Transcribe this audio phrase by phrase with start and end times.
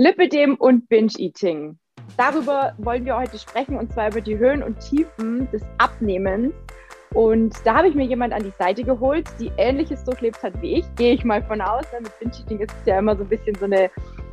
[0.00, 1.78] Lipidem und Binge-Eating.
[2.16, 6.54] Darüber wollen wir heute sprechen und zwar über die Höhen und Tiefen des Abnehmens.
[7.12, 10.76] Und da habe ich mir jemand an die Seite geholt, die Ähnliches durchlebt hat wie
[10.76, 11.84] ich, gehe ich mal von aus.
[11.92, 12.00] Ne?
[12.00, 13.90] Mit Binge-Eating ist es ja immer so ein bisschen so eine,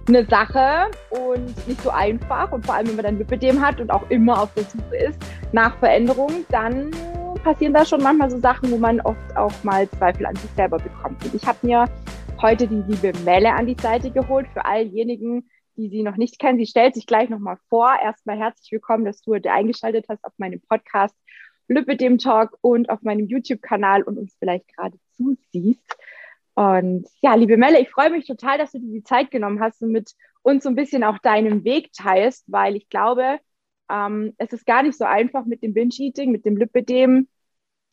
[0.08, 2.49] eine Sache und nicht so einfach.
[2.54, 5.20] Und vor allem, wenn man dann Lipidem hat und auch immer auf der Suche ist
[5.52, 6.92] nach Veränderungen, dann
[7.44, 10.78] passieren da schon manchmal so Sachen, wo man oft auch mal Zweifel an sich selber
[10.78, 11.26] bekommt.
[11.26, 11.90] Und ich habe mir
[12.42, 15.44] heute die liebe Melle an die Seite geholt für all diejenigen,
[15.78, 16.57] die sie noch nicht kennen.
[16.57, 17.95] Sie stellt sich gleich nochmal vor.
[18.02, 21.16] Erstmal herzlich willkommen, dass du heute eingeschaltet hast auf meinem Podcast
[21.68, 25.95] Lübbe dem Talk und auf meinem YouTube-Kanal und uns vielleicht gerade zusiehst.
[26.55, 29.82] Und ja, liebe Melle, ich freue mich total, dass du dir die Zeit genommen hast
[29.84, 33.40] und mit uns so ein bisschen auch deinen Weg teilst, weil ich glaube,
[33.91, 37.27] ähm, es ist gar nicht so einfach mit dem Binge-Eating, mit dem Lipidem,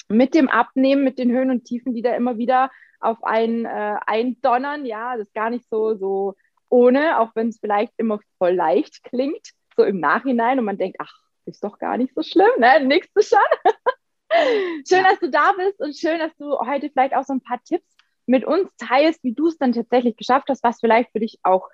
[0.08, 2.70] mit dem Abnehmen, mit den Höhen und Tiefen, die da immer wieder
[3.00, 4.86] auf einen äh, eindonnern.
[4.86, 6.34] Ja, das ist gar nicht so, so
[6.68, 10.96] ohne, auch wenn es vielleicht immer voll leicht klingt, so im Nachhinein und man denkt,
[11.00, 11.12] ach,
[11.46, 12.84] ist doch gar nicht so schlimm, ne?
[12.84, 13.38] Nächste schon.
[14.88, 17.62] schön, dass du da bist und schön, dass du heute vielleicht auch so ein paar
[17.64, 17.86] Tipps
[18.26, 21.68] mit uns teilst, wie du es dann tatsächlich geschafft hast, was vielleicht für dich auch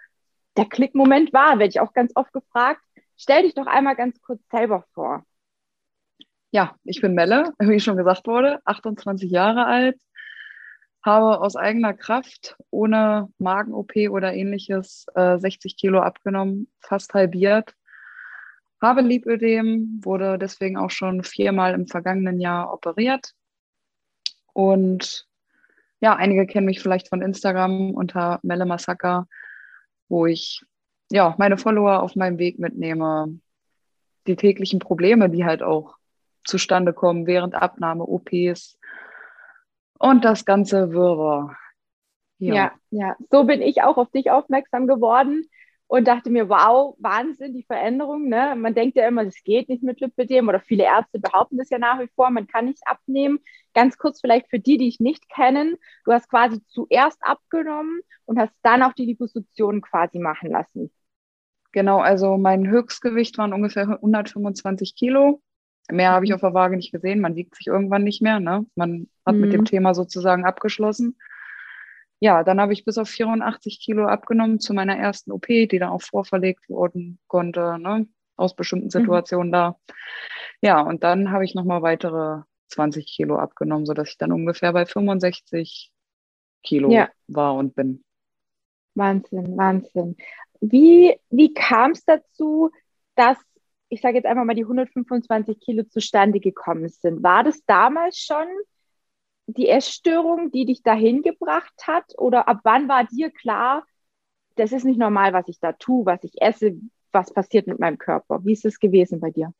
[0.56, 2.82] der Klickmoment war, werde ich auch ganz oft gefragt.
[3.16, 5.24] Stell dich doch einmal ganz kurz selber vor.
[6.52, 10.00] Ja, ich bin Melle, wie schon gesagt wurde, 28 Jahre alt,
[11.02, 17.74] habe aus eigener Kraft ohne Magen-OP oder ähnliches äh, 60 Kilo abgenommen, fast halbiert.
[18.82, 23.32] Habe Lipödem, wurde deswegen auch schon viermal im vergangenen Jahr operiert.
[24.52, 25.26] Und
[26.00, 29.26] ja, einige kennen mich vielleicht von Instagram unter Melle Massaker,
[30.08, 30.62] wo ich
[31.10, 33.38] ja meine Follower auf meinem Weg mitnehme.
[34.26, 35.96] Die täglichen Probleme, die halt auch
[36.44, 38.78] zustande kommen während Abnahme, OPs,
[40.00, 41.56] und das ganze Wirrwarr.
[42.38, 42.54] Ja.
[42.54, 43.16] ja, ja.
[43.30, 45.44] So bin ich auch auf dich aufmerksam geworden
[45.88, 48.28] und dachte mir, wow, Wahnsinn, die Veränderung.
[48.28, 48.54] Ne?
[48.56, 51.78] Man denkt ja immer, das geht nicht mit Lipidem oder viele Ärzte behaupten das ja
[51.78, 53.40] nach wie vor, man kann nicht abnehmen.
[53.74, 55.76] Ganz kurz vielleicht für die, die ich nicht kennen,
[56.06, 60.90] du hast quasi zuerst abgenommen und hast dann auch die Liposuktion quasi machen lassen.
[61.72, 65.42] Genau, also mein Höchstgewicht waren ungefähr 125 Kilo.
[65.92, 67.20] Mehr habe ich auf der Waage nicht gesehen.
[67.20, 68.40] Man wiegt sich irgendwann nicht mehr.
[68.40, 68.66] Ne?
[68.74, 69.40] Man hat mhm.
[69.40, 69.66] mit dem mhm.
[69.66, 71.16] Thema sozusagen abgeschlossen.
[72.18, 75.88] Ja, dann habe ich bis auf 84 Kilo abgenommen zu meiner ersten OP, die dann
[75.88, 78.06] auch vorverlegt worden konnte, ne?
[78.36, 78.90] aus bestimmten mhm.
[78.90, 79.52] Situationen mhm.
[79.52, 79.76] da.
[80.60, 84.86] Ja, und dann habe ich nochmal weitere 20 Kilo abgenommen, sodass ich dann ungefähr bei
[84.86, 85.90] 65
[86.62, 87.08] Kilo ja.
[87.28, 88.04] war und bin.
[88.94, 90.16] Wahnsinn, Wahnsinn.
[90.60, 92.70] Wie, wie kam es dazu,
[93.14, 93.38] dass
[93.90, 97.22] ich sage jetzt einfach mal, die 125 Kilo zustande gekommen sind.
[97.22, 98.46] War das damals schon
[99.46, 102.04] die Essstörung, die dich dahin gebracht hat?
[102.16, 103.84] Oder ab wann war dir klar,
[104.54, 106.76] das ist nicht normal, was ich da tue, was ich esse,
[107.10, 108.44] was passiert mit meinem Körper?
[108.44, 109.52] Wie ist es gewesen bei dir?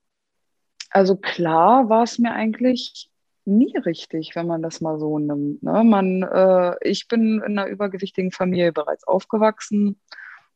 [0.90, 3.10] Also klar war es mir eigentlich
[3.44, 5.62] nie richtig, wenn man das mal so nimmt.
[5.62, 5.82] Ne?
[5.82, 10.00] Man, äh, ich bin in einer übergewichtigen Familie bereits aufgewachsen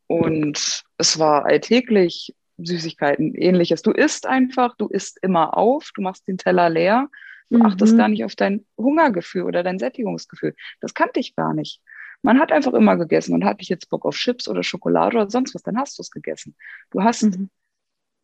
[0.07, 3.83] und es war alltäglich Süßigkeiten, ähnliches.
[3.83, 7.09] Du isst einfach, du isst immer auf, du machst den Teller leer,
[7.51, 7.67] du mhm.
[7.67, 10.55] achtest gar nicht auf dein Hungergefühl oder dein Sättigungsgefühl.
[10.81, 11.81] Das kannte ich gar nicht.
[12.23, 15.31] Man hat einfach immer gegessen und hatte ich jetzt Bock auf Chips oder Schokolade oder
[15.31, 16.57] sonst was, dann hast du es gegessen.
[16.91, 17.51] Du hast mhm.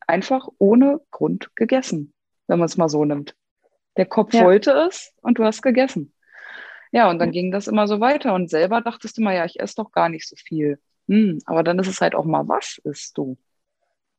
[0.06, 2.14] einfach ohne Grund gegessen,
[2.47, 3.34] wenn man es mal so nimmt.
[3.97, 4.44] Der Kopf ja.
[4.44, 6.14] wollte es und du hast gegessen.
[6.92, 7.32] Ja, und dann ja.
[7.32, 10.08] ging das immer so weiter und selber dachtest du mal, ja, ich esse doch gar
[10.08, 10.80] nicht so viel.
[11.08, 13.36] Hm, aber dann ist es halt auch mal, was isst du?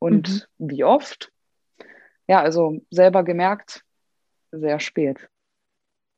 [0.01, 0.69] Und mhm.
[0.69, 1.31] wie oft?
[2.27, 3.83] Ja, also selber gemerkt,
[4.51, 5.29] sehr spät.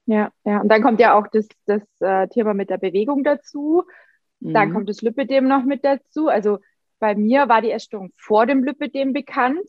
[0.06, 0.62] Ja, ja.
[0.62, 3.84] Und dann kommt ja auch das, das äh, Thema mit der Bewegung dazu.
[4.40, 4.54] Mhm.
[4.54, 6.30] Dann kommt das Lipidem noch mit dazu.
[6.30, 6.60] Also
[7.00, 9.68] bei mir war die Essstörung vor dem Lipidem bekannt.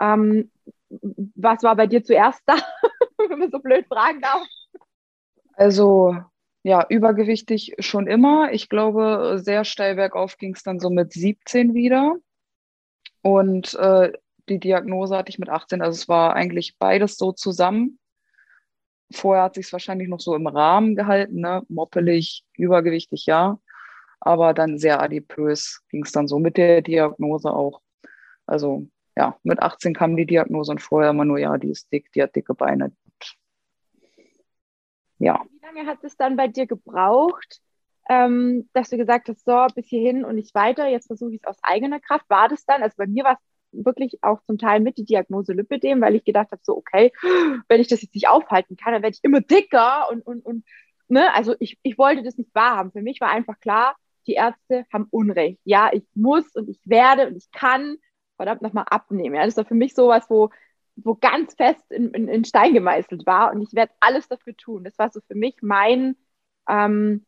[0.00, 0.52] Ähm,
[0.88, 2.54] was war bei dir zuerst da,
[3.28, 4.46] wenn man so blöd fragen darf?
[5.54, 6.16] Also
[6.62, 8.52] ja, übergewichtig schon immer.
[8.52, 12.14] Ich glaube, sehr steil bergauf ging es dann so mit 17 wieder.
[13.24, 14.12] Und äh,
[14.50, 17.98] die Diagnose hatte ich mit 18, also es war eigentlich beides so zusammen.
[19.10, 21.62] Vorher hat sich es wahrscheinlich noch so im Rahmen gehalten, ne?
[21.68, 23.58] moppelig, übergewichtig, ja.
[24.20, 27.80] Aber dann sehr adipös ging es dann so mit der Diagnose auch.
[28.44, 28.86] Also
[29.16, 32.22] ja, mit 18 kam die Diagnose und vorher immer nur, ja, die ist dick, die
[32.22, 32.92] hat dicke Beine.
[35.18, 35.42] ja.
[35.50, 37.62] Wie lange hat es dann bei dir gebraucht,
[38.08, 41.46] ähm, dass du gesagt hast, so, bis hierhin und nicht weiter, jetzt versuche ich es
[41.46, 42.28] aus eigener Kraft.
[42.28, 42.82] War das dann?
[42.82, 46.24] Also bei mir war es wirklich auch zum Teil mit die Diagnose Lipidem, weil ich
[46.24, 47.12] gedacht habe, so, okay,
[47.68, 50.64] wenn ich das jetzt nicht aufhalten kann, dann werde ich immer dicker und, und, und
[51.08, 52.92] ne, also ich, ich wollte das nicht wahrhaben.
[52.92, 53.96] Für mich war einfach klar,
[54.26, 55.60] die Ärzte haben Unrecht.
[55.64, 57.96] Ja, ich muss und ich werde und ich kann
[58.36, 59.34] verdammt nochmal abnehmen.
[59.34, 60.50] Ja, das war für mich sowas, wo,
[60.96, 64.84] wo ganz fest in, in, in Stein gemeißelt war und ich werde alles dafür tun.
[64.84, 66.16] Das war so für mich mein,
[66.68, 67.24] ähm,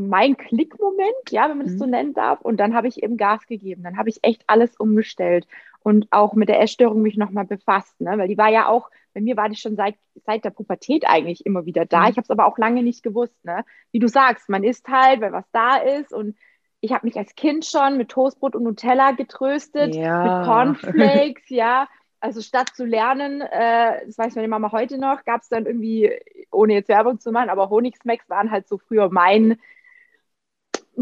[0.00, 1.78] mein Klickmoment, ja, wenn man das mhm.
[1.78, 2.40] so nennen darf.
[2.40, 3.82] Und dann habe ich eben Gas gegeben.
[3.82, 5.46] Dann habe ich echt alles umgestellt
[5.82, 8.18] und auch mit der Essstörung mich nochmal befasst, ne?
[8.18, 9.94] weil die war ja auch, bei mir war die schon seit,
[10.26, 12.02] seit der Pubertät eigentlich immer wieder da.
[12.02, 12.10] Mhm.
[12.10, 13.44] Ich habe es aber auch lange nicht gewusst.
[13.44, 13.64] Ne?
[13.90, 16.36] Wie du sagst, man isst halt, weil was da ist und
[16.80, 20.22] ich habe mich als Kind schon mit Toastbrot und Nutella getröstet, ja.
[20.22, 21.88] mit Cornflakes, ja.
[22.20, 26.12] Also statt zu lernen, äh, das weiß meine Mama heute noch, gab es dann irgendwie,
[26.50, 29.58] ohne jetzt Werbung zu machen, aber Honigsmacks waren halt so früher mein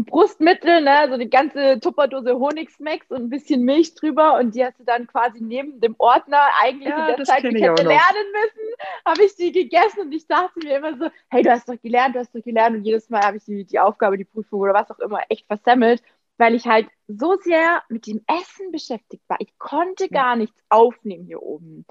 [0.05, 4.79] Brustmittel, ne, so die ganze Tupperdose Honigsmacks und ein bisschen Milch drüber und die hast
[4.79, 8.31] du dann quasi neben dem Ordner eigentlich ja, in der Zeit, die ich hätte lernen
[8.31, 11.81] müssen, habe ich die gegessen und ich dachte mir immer so, hey, du hast doch
[11.81, 14.59] gelernt, du hast doch gelernt und jedes Mal habe ich die, die Aufgabe, die Prüfung
[14.59, 16.03] oder was auch immer echt versemmelt,
[16.37, 19.37] weil ich halt so sehr mit dem Essen beschäftigt war.
[19.39, 21.85] Ich konnte gar nichts aufnehmen hier oben.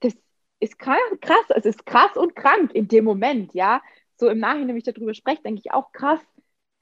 [0.00, 0.14] Das
[0.58, 3.82] ist krass, krass, es ist krass und krank in dem Moment, ja.
[4.16, 6.20] So im Nachhinein, wenn ich darüber spreche, denke ich auch krass,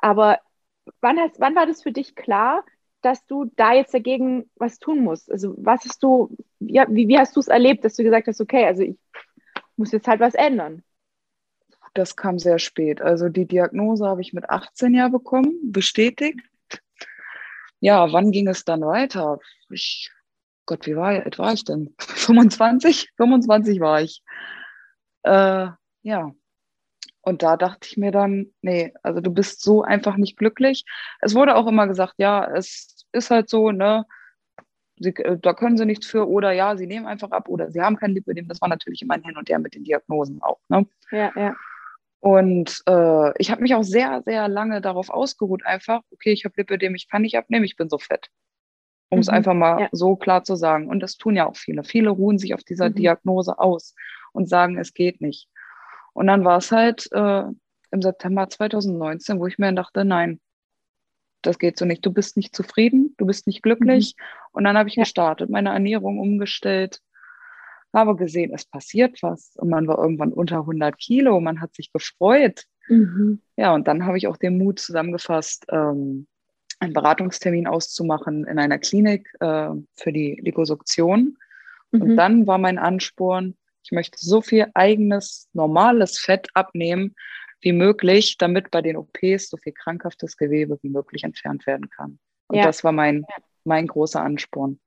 [0.02, 0.40] aber
[1.00, 2.64] wann, hast, wann war das für dich klar,
[3.00, 5.30] dass du da jetzt dagegen was tun musst?
[5.30, 8.40] Also was hast du, ja, wie, wie hast du es erlebt, dass du gesagt hast,
[8.40, 8.96] okay, also ich
[9.76, 10.82] muss jetzt halt was ändern?
[11.94, 13.00] Das kam sehr spät.
[13.00, 16.40] Also die Diagnose habe ich mit 18 Jahren bekommen, bestätigt.
[17.80, 19.38] Ja, wann ging es dann weiter?
[19.68, 20.10] Ich,
[20.66, 21.94] Gott, wie war, alt war ich denn?
[21.98, 23.10] 25?
[23.16, 24.22] 25 war ich.
[25.22, 25.68] Äh,
[26.02, 26.32] ja,
[27.22, 30.84] und da dachte ich mir dann, nee, also du bist so einfach nicht glücklich.
[31.20, 34.04] Es wurde auch immer gesagt, ja, es ist halt so, ne,
[34.98, 37.80] sie, äh, da können sie nichts für oder ja, sie nehmen einfach ab oder sie
[37.80, 38.48] haben kein Lipödem.
[38.48, 40.58] Das war natürlich immer ein Hin und Her mit den Diagnosen auch.
[40.68, 40.86] Ne?
[41.12, 41.54] Ja, ja.
[42.18, 46.54] Und äh, ich habe mich auch sehr, sehr lange darauf ausgeruht, einfach, okay, ich habe
[46.56, 48.30] Lipödem, ich kann nicht abnehmen, ich bin so fett.
[49.10, 49.22] Um mhm.
[49.22, 49.88] es einfach mal ja.
[49.92, 50.88] so klar zu sagen.
[50.88, 51.84] Und das tun ja auch viele.
[51.84, 52.94] Viele ruhen sich auf dieser mhm.
[52.94, 53.94] Diagnose aus
[54.32, 55.48] und sagen, es geht nicht.
[56.12, 57.44] Und dann war es halt äh,
[57.90, 60.40] im September 2019, wo ich mir dachte, nein,
[61.42, 62.04] das geht so nicht.
[62.06, 64.14] Du bist nicht zufrieden, du bist nicht glücklich.
[64.16, 64.24] Mhm.
[64.52, 65.02] Und dann habe ich ja.
[65.02, 67.00] gestartet, meine Ernährung umgestellt,
[67.92, 69.54] habe gesehen, es passiert was.
[69.56, 72.64] Und man war irgendwann unter 100 Kilo, man hat sich gefreut.
[72.88, 73.40] Mhm.
[73.56, 76.26] Ja, und dann habe ich auch den Mut zusammengefasst, ähm,
[76.80, 81.36] einen Beratungstermin auszumachen in einer Klinik äh, für die Liposuktion.
[81.90, 82.02] Mhm.
[82.02, 87.14] Und dann war mein Ansporn, ich möchte so viel eigenes, normales Fett abnehmen
[87.60, 92.18] wie möglich, damit bei den OPs so viel krankhaftes Gewebe wie möglich entfernt werden kann.
[92.48, 92.64] Und ja.
[92.64, 93.24] das war mein,
[93.64, 94.80] mein großer Ansporn.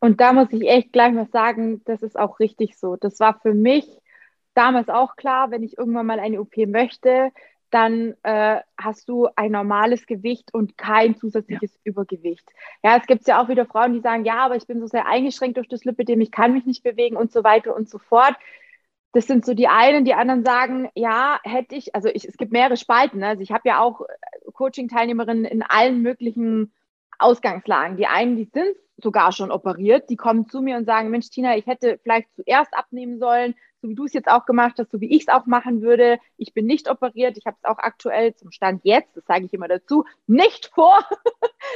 [0.00, 2.96] Und da muss ich echt gleich mal sagen, das ist auch richtig so.
[2.96, 3.86] Das war für mich
[4.54, 7.30] damals auch klar, wenn ich irgendwann mal eine OP möchte,
[7.70, 11.80] dann äh, hast du ein normales Gewicht und kein zusätzliches ja.
[11.84, 12.48] Übergewicht.
[12.82, 15.06] Ja, es gibt ja auch wieder Frauen, die sagen, ja, aber ich bin so sehr
[15.06, 18.34] eingeschränkt durch das Lipidem, ich kann mich nicht bewegen und so weiter und so fort.
[19.12, 22.52] Das sind so die einen, die anderen sagen, ja, hätte ich, also ich, es gibt
[22.52, 23.20] mehrere Spalten.
[23.20, 23.28] Ne?
[23.28, 26.72] Also ich habe ja auch äh, Coaching-Teilnehmerinnen in allen möglichen
[27.18, 27.96] Ausgangslagen.
[27.96, 31.56] Die einen, die sind sogar schon operiert, die kommen zu mir und sagen, Mensch, Tina,
[31.56, 35.00] ich hätte vielleicht zuerst abnehmen sollen, so wie du es jetzt auch gemacht hast, so
[35.00, 36.18] wie ich es auch machen würde.
[36.38, 39.52] Ich bin nicht operiert, ich habe es auch aktuell zum Stand jetzt, das sage ich
[39.52, 41.04] immer dazu, nicht vor.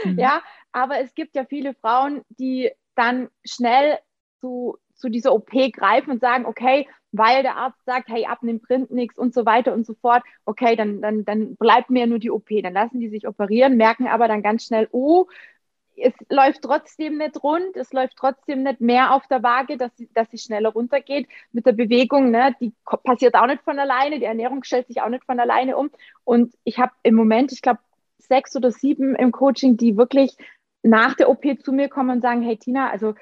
[0.04, 0.20] Mhm.
[0.20, 0.40] Ja,
[0.70, 3.98] aber es gibt ja viele Frauen, die dann schnell
[4.40, 8.90] zu, zu dieser OP greifen und sagen, okay, weil der Arzt sagt, hey, abnehmen bringt
[8.90, 12.30] nichts und so weiter und so fort, okay, dann, dann, dann bleibt mir nur die
[12.30, 12.48] OP.
[12.62, 15.26] Dann lassen die sich operieren, merken aber dann ganz schnell, oh,
[15.96, 20.08] es läuft trotzdem nicht rund, es läuft trotzdem nicht mehr auf der Waage, dass sie,
[20.14, 21.28] dass sie schneller runtergeht.
[21.52, 22.72] Mit der Bewegung, ne, die
[23.04, 25.90] passiert auch nicht von alleine, die Ernährung stellt sich auch nicht von alleine um.
[26.24, 27.80] Und ich habe im Moment, ich glaube,
[28.18, 30.36] sechs oder sieben im Coaching, die wirklich
[30.82, 33.14] nach der OP zu mir kommen und sagen, hey Tina, also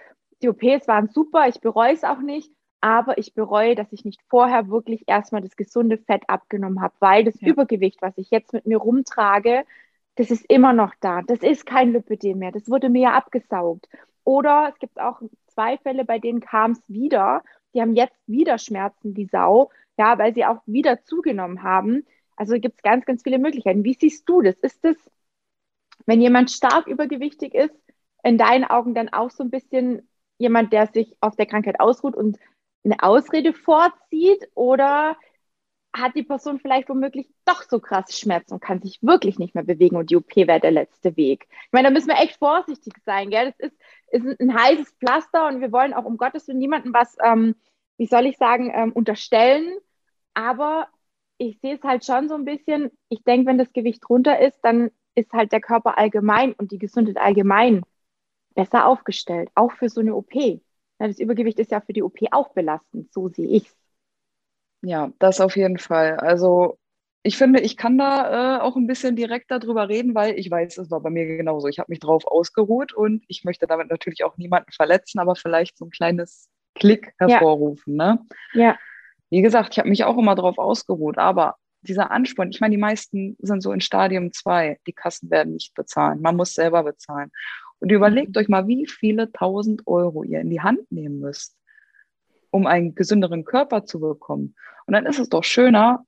[0.43, 4.21] die OPs waren super, ich bereue es auch nicht, aber ich bereue, dass ich nicht
[4.29, 7.49] vorher wirklich erstmal das gesunde Fett abgenommen habe, weil das ja.
[7.49, 9.65] Übergewicht, was ich jetzt mit mir rumtrage,
[10.19, 11.23] das ist immer noch da.
[11.23, 12.51] Das ist kein Lipödem mehr.
[12.51, 13.89] Das wurde mir ja abgesaugt.
[14.25, 17.45] Oder es gibt auch zwei Fälle, bei denen kam es wieder.
[17.73, 22.05] Die haben jetzt wieder Schmerzen, die Sau, ja, weil sie auch wieder zugenommen haben.
[22.35, 23.85] Also gibt es ganz, ganz viele Möglichkeiten.
[23.85, 24.57] Wie siehst du das?
[24.57, 24.97] Ist das,
[26.05, 27.75] wenn jemand stark übergewichtig ist,
[28.25, 30.09] in deinen Augen dann auch so ein bisschen
[30.39, 32.41] jemand, der sich auf der Krankheit ausruht und
[32.85, 34.49] eine Ausrede vorzieht?
[34.57, 35.17] Oder
[35.99, 39.65] hat die Person vielleicht womöglich doch so krasse Schmerzen und kann sich wirklich nicht mehr
[39.65, 41.47] bewegen und die OP wäre der letzte Weg.
[41.51, 43.55] Ich meine, da müssen wir echt vorsichtig sein, gell?
[43.59, 43.79] Das ist,
[44.27, 47.55] ist ein heißes Pflaster und wir wollen auch um Gottes Willen niemandem was, ähm,
[47.97, 49.77] wie soll ich sagen, ähm, unterstellen.
[50.35, 50.89] Aber
[51.39, 54.59] ich sehe es halt schon so ein bisschen, ich denke, wenn das Gewicht runter ist,
[54.63, 57.83] dann ist halt der Körper allgemein und die Gesundheit allgemein
[58.55, 60.33] besser aufgestellt, auch für so eine OP.
[60.99, 63.77] Das Übergewicht ist ja für die OP auch belastend, so sehe ich es.
[64.83, 66.17] Ja, das auf jeden Fall.
[66.17, 66.79] Also
[67.23, 70.79] ich finde, ich kann da äh, auch ein bisschen direkter drüber reden, weil ich weiß,
[70.79, 71.69] es war bei mir genauso.
[71.69, 75.77] Ich habe mich drauf ausgeruht und ich möchte damit natürlich auch niemanden verletzen, aber vielleicht
[75.77, 77.97] so ein kleines Klick hervorrufen.
[77.97, 78.15] Ja.
[78.15, 78.27] Ne?
[78.55, 78.79] ja.
[79.31, 82.81] Wie gesagt, ich habe mich auch immer drauf ausgeruht, aber dieser Ansporn, ich meine, die
[82.81, 87.31] meisten sind so in Stadium 2, die Kassen werden nicht bezahlen, man muss selber bezahlen.
[87.81, 88.41] Und überlegt mhm.
[88.41, 91.58] euch mal, wie viele tausend Euro ihr in die Hand nehmen müsst,
[92.51, 94.55] um einen gesünderen Körper zu bekommen.
[94.87, 96.05] Und dann ist es doch schöner,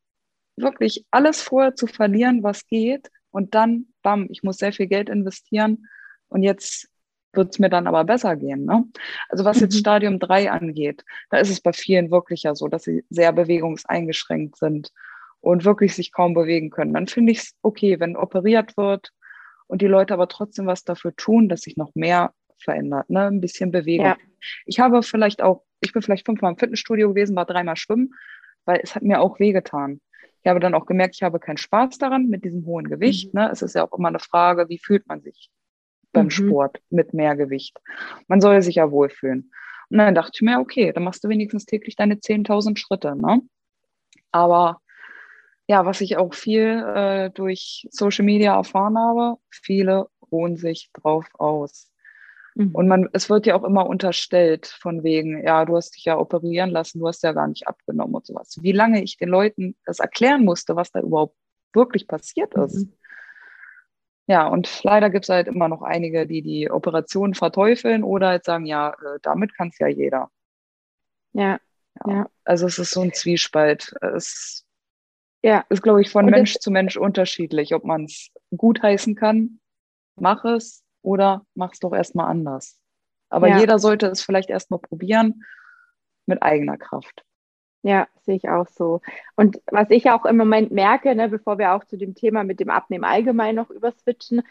[0.56, 5.08] wirklich alles vorher zu verlieren, was geht, und dann, bam, ich muss sehr viel Geld
[5.08, 5.86] investieren
[6.28, 6.88] und jetzt
[7.32, 8.64] wird es mir dann aber besser gehen.
[8.64, 8.84] Ne?
[9.28, 9.80] Also was jetzt mhm.
[9.80, 14.56] Stadium 3 angeht, da ist es bei vielen wirklich ja so, dass sie sehr bewegungseingeschränkt
[14.56, 14.90] sind
[15.40, 16.94] und wirklich sich kaum bewegen können.
[16.94, 19.12] Dann finde ich es okay, wenn operiert wird
[19.68, 23.26] und die Leute aber trotzdem was dafür tun, dass sich noch mehr verändert, ne?
[23.26, 24.06] ein bisschen Bewegung.
[24.06, 24.16] Ja.
[24.66, 28.14] Ich habe vielleicht auch, ich bin vielleicht fünfmal im Fitnessstudio gewesen, war dreimal schwimmen,
[28.64, 30.00] weil es hat mir auch wehgetan.
[30.42, 33.34] Ich habe dann auch gemerkt, ich habe keinen Spaß daran mit diesem hohen Gewicht.
[33.34, 33.40] Mhm.
[33.40, 33.50] Ne?
[33.50, 35.50] Es ist ja auch immer eine Frage, wie fühlt man sich
[36.12, 36.30] beim mhm.
[36.30, 37.78] Sport mit mehr Gewicht?
[38.26, 39.52] Man soll sich ja wohlfühlen.
[39.90, 43.16] Und dann dachte ich mir, okay, dann machst du wenigstens täglich deine 10.000 Schritte.
[43.16, 43.42] Ne?
[44.30, 44.80] Aber
[45.66, 51.26] ja, was ich auch viel äh, durch Social Media erfahren habe, viele ruhen sich drauf
[51.34, 51.89] aus.
[52.54, 52.74] Mhm.
[52.74, 56.18] Und man, es wird ja auch immer unterstellt von wegen, ja, du hast dich ja
[56.18, 58.58] operieren lassen, du hast ja gar nicht abgenommen und sowas.
[58.60, 61.36] Wie lange ich den Leuten das erklären musste, was da überhaupt
[61.72, 62.86] wirklich passiert ist.
[62.86, 62.92] Mhm.
[64.26, 68.44] Ja, und leider gibt es halt immer noch einige, die die Operation verteufeln oder halt
[68.44, 70.30] sagen, ja, äh, damit kann es ja jeder.
[71.32, 71.58] Ja,
[72.06, 72.30] ja, ja.
[72.44, 73.92] Also es ist so ein Zwiespalt.
[74.00, 74.64] Es
[75.42, 75.64] ja.
[75.68, 79.58] ist, glaube ich, von und Mensch zu Mensch unterschiedlich, ob man es gutheißen kann,
[80.14, 82.78] mach es oder mach es doch erstmal anders.
[83.28, 83.58] Aber ja.
[83.58, 85.44] jeder sollte es vielleicht erstmal probieren
[86.26, 87.24] mit eigener Kraft.
[87.82, 89.00] Ja, sehe ich auch so.
[89.36, 92.60] Und was ich auch im Moment merke, ne, bevor wir auch zu dem Thema mit
[92.60, 94.42] dem Abnehmen allgemein noch überswitchen,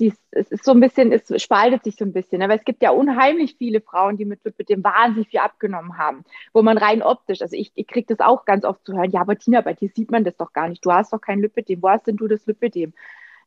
[0.00, 2.40] dies, es ist so ein bisschen, es spaltet sich so ein bisschen.
[2.42, 6.62] Aber es gibt ja unheimlich viele Frauen, die mit dem wahnsinnig viel abgenommen haben, wo
[6.62, 9.36] man rein optisch, also ich, ich kriege das auch ganz oft zu hören, ja, aber
[9.36, 10.84] Tina, bei dir sieht man das doch gar nicht.
[10.84, 11.82] Du hast doch kein Lipidem.
[11.82, 12.94] Wo hast denn du das Lipidem?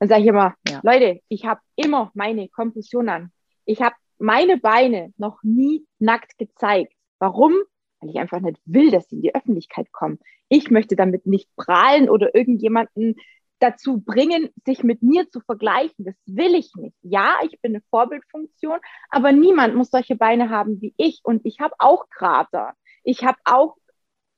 [0.01, 0.81] Dann sage ich immer, ja.
[0.83, 3.31] Leute, ich habe immer meine Kompression an.
[3.65, 6.91] Ich habe meine Beine noch nie nackt gezeigt.
[7.19, 7.53] Warum?
[8.01, 10.19] weil ich einfach nicht will, dass sie in die Öffentlichkeit kommen.
[10.49, 13.15] Ich möchte damit nicht prahlen oder irgendjemanden
[13.59, 16.05] dazu bringen, sich mit mir zu vergleichen.
[16.05, 16.97] Das will ich nicht.
[17.03, 18.79] Ja, ich bin eine Vorbildfunktion,
[19.09, 21.21] aber niemand muss solche Beine haben wie ich.
[21.23, 22.73] Und ich habe auch Krater.
[23.03, 23.77] Ich habe auch,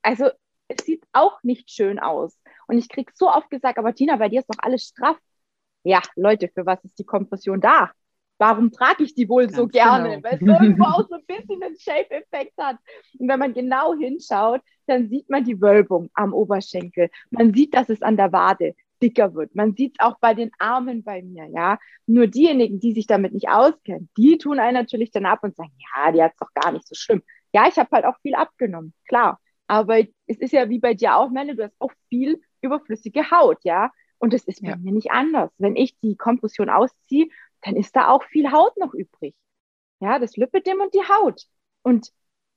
[0.01, 0.29] also
[0.67, 2.38] es sieht auch nicht schön aus.
[2.67, 5.17] Und ich kriege so oft gesagt, aber Tina, bei dir ist doch alles straff.
[5.83, 7.91] Ja, Leute, für was ist die Kompression da?
[8.43, 10.21] warum trage ich die wohl Ganz so gerne?
[10.21, 10.23] Genau.
[10.23, 12.77] Weil es irgendwo auch so ein bisschen einen Shape-Effekt hat.
[13.17, 17.09] Und wenn man genau hinschaut, dann sieht man die Wölbung am Oberschenkel.
[17.29, 19.55] Man sieht, dass es an der Wade dicker wird.
[19.55, 21.77] Man sieht es auch bei den Armen bei mir, ja.
[22.05, 25.73] Nur diejenigen, die sich damit nicht auskennen, die tun einen natürlich dann ab und sagen,
[25.95, 27.21] ja, die hat es doch gar nicht so schlimm.
[27.53, 29.39] Ja, ich habe halt auch viel abgenommen, klar.
[29.67, 33.59] Aber es ist ja wie bei dir auch, Melle, du hast auch viel überflüssige Haut,
[33.63, 33.91] ja.
[34.23, 34.77] Und es ist bei ja.
[34.77, 35.51] mir nicht anders.
[35.57, 37.27] Wenn ich die Kompression ausziehe
[37.63, 39.35] dann ist da auch viel Haut noch übrig.
[39.99, 41.43] Ja, das Lipidem und die Haut.
[41.81, 42.11] Und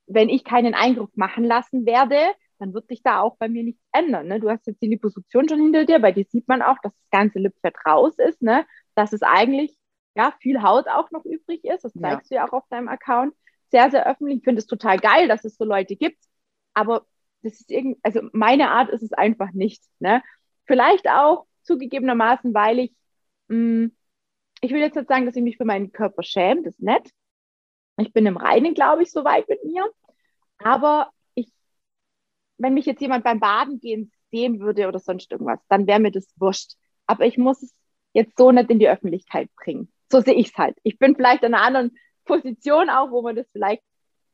[0.06, 2.18] wenn ich keinen Eingriff machen lassen werde,
[2.58, 4.28] dann wird sich da auch bei mir nichts ändern.
[4.28, 4.40] Ne?
[4.40, 7.11] Du hast jetzt die Liposuktion schon hinter dir, bei dir sieht man auch, dass das
[7.11, 8.66] ganze Lipfett raus ist, ne?
[8.94, 9.76] dass es eigentlich
[10.16, 11.85] ja, viel Haut auch noch übrig ist.
[11.85, 12.37] Das zeigst ja.
[12.38, 13.35] du ja auch auf deinem Account.
[13.70, 14.38] Sehr, sehr öffentlich.
[14.38, 16.23] Ich finde es total geil, dass es so Leute gibt.
[16.73, 17.06] Aber
[17.42, 19.85] das ist irgendwie, also meine Art ist es einfach nicht.
[19.99, 20.23] Ne?
[20.64, 22.92] Vielleicht auch zugegebenermaßen, weil ich
[23.49, 23.96] mh, hm,
[24.61, 27.11] ich will jetzt nicht sagen, dass ich mich für meinen Körper schäme, das ist nett.
[27.99, 29.85] Ich bin im Reinen, glaube ich, soweit mit mir.
[30.58, 31.50] Aber ich,
[32.58, 36.11] wenn mich jetzt jemand beim Baden gehen sehen würde oder sonst irgendwas, dann wäre mir
[36.11, 36.73] das wurscht.
[37.06, 37.75] Aber ich muss es
[38.12, 39.92] jetzt so nicht in die Öffentlichkeit bringen.
[40.11, 40.76] So sehe ich es halt.
[40.82, 43.82] Ich bin vielleicht in einer anderen Position auch, wo man das vielleicht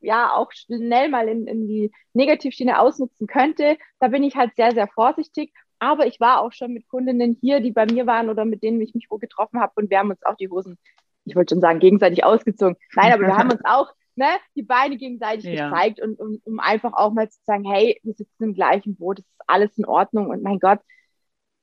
[0.01, 3.77] ja auch schnell mal in, in die Negativschiene ausnutzen könnte.
[4.01, 7.59] Da bin ich halt sehr, sehr vorsichtig aber ich war auch schon mit Kundinnen hier,
[7.59, 10.11] die bei mir waren oder mit denen ich mich wo getroffen habe und wir haben
[10.11, 10.79] uns auch die Hosen,
[11.25, 12.77] ich wollte schon sagen, gegenseitig ausgezogen.
[12.95, 15.69] Nein, aber wir haben uns auch ne, die Beine gegenseitig ja.
[15.69, 19.19] gezeigt und um, um einfach auch mal zu sagen, hey, wir sitzen im gleichen Boot,
[19.19, 20.79] es ist alles in Ordnung und mein Gott,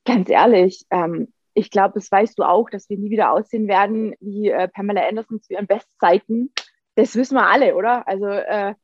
[0.04, 4.16] ganz ehrlich, ähm, ich glaube, das weißt du auch, dass wir nie wieder aussehen werden
[4.20, 6.52] wie äh, Pamela Anderson zu ihren Bestzeiten.
[6.96, 8.06] Das wissen wir alle, oder?
[8.06, 8.76] Also äh,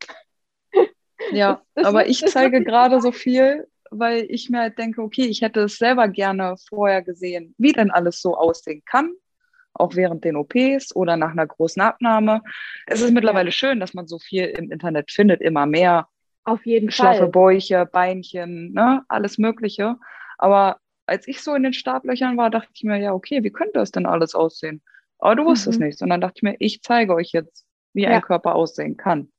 [1.34, 5.26] ja, das, das aber ich zeige gerade so viel weil ich mir halt denke, okay,
[5.26, 9.14] ich hätte es selber gerne vorher gesehen, wie denn alles so aussehen kann,
[9.74, 12.42] auch während den OPs oder nach einer großen Abnahme.
[12.88, 13.54] Es ist mittlerweile ja.
[13.54, 16.08] schön, dass man so viel im Internet findet, immer mehr.
[16.44, 17.30] Auf jeden Schlaffe Fall.
[17.30, 19.98] Bäuche, Beinchen, ne, alles Mögliche.
[20.38, 20.78] Aber
[21.08, 23.92] als ich so in den Startlöchern war, dachte ich mir, ja, okay, wie könnte das
[23.92, 24.82] denn alles aussehen?
[25.18, 25.88] Aber du wusstest mhm.
[25.88, 28.10] nicht, sondern dachte ich mir, ich zeige euch jetzt, wie ja.
[28.10, 29.32] ein Körper aussehen kann.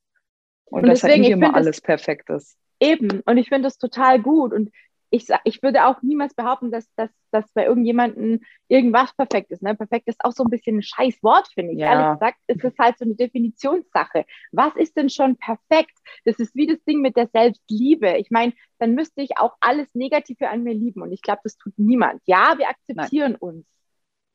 [0.64, 2.58] Und, und deswegen, halt nicht immer alles perfekt ist.
[2.80, 4.52] Eben, und ich finde das total gut.
[4.52, 4.70] Und
[5.10, 9.62] ich, ich würde auch niemals behaupten, dass, dass, dass bei irgendjemandem irgendwas perfekt ist.
[9.62, 9.74] Ne?
[9.74, 11.78] Perfekt ist auch so ein bisschen ein scheiß Wort, finde ich.
[11.78, 11.92] Ja.
[11.92, 14.24] Ehrlich gesagt, ist es halt so eine Definitionssache.
[14.52, 15.96] Was ist denn schon perfekt?
[16.24, 18.16] Das ist wie das Ding mit der Selbstliebe.
[18.18, 21.02] Ich meine, dann müsste ich auch alles Negative an mir lieben.
[21.02, 22.20] Und ich glaube, das tut niemand.
[22.26, 23.40] Ja, wir akzeptieren Nein.
[23.40, 23.66] uns.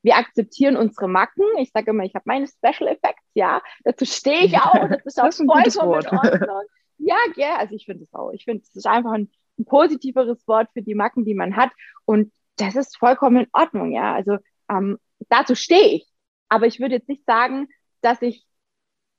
[0.03, 1.43] Wir akzeptieren unsere Macken.
[1.60, 3.62] Ich sage immer, ich habe meine Special Effects, ja.
[3.83, 4.88] Dazu stehe ich auch.
[4.89, 6.65] Das ist auch vollkommen in Ordnung.
[7.03, 8.31] Ja, ja, also ich finde es auch.
[8.31, 11.72] Ich finde, es ist einfach ein, ein, positiveres Wort für die Macken, die man hat.
[12.05, 14.13] Und das ist vollkommen in Ordnung, ja.
[14.13, 14.38] Also
[14.70, 16.08] ähm, dazu stehe ich.
[16.50, 17.67] Aber ich würde jetzt nicht sagen,
[18.01, 18.46] dass ich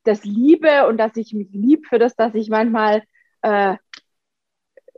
[0.04, 3.02] das liebe und dass ich mich lieb für das, dass ich manchmal
[3.42, 3.76] äh,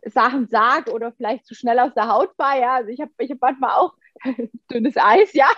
[0.06, 2.60] Sachen sage oder vielleicht zu schnell aus der Haut fahre.
[2.60, 3.94] Ja, also ich habe ich hab manchmal auch
[4.70, 5.48] dünnes Eis, ja.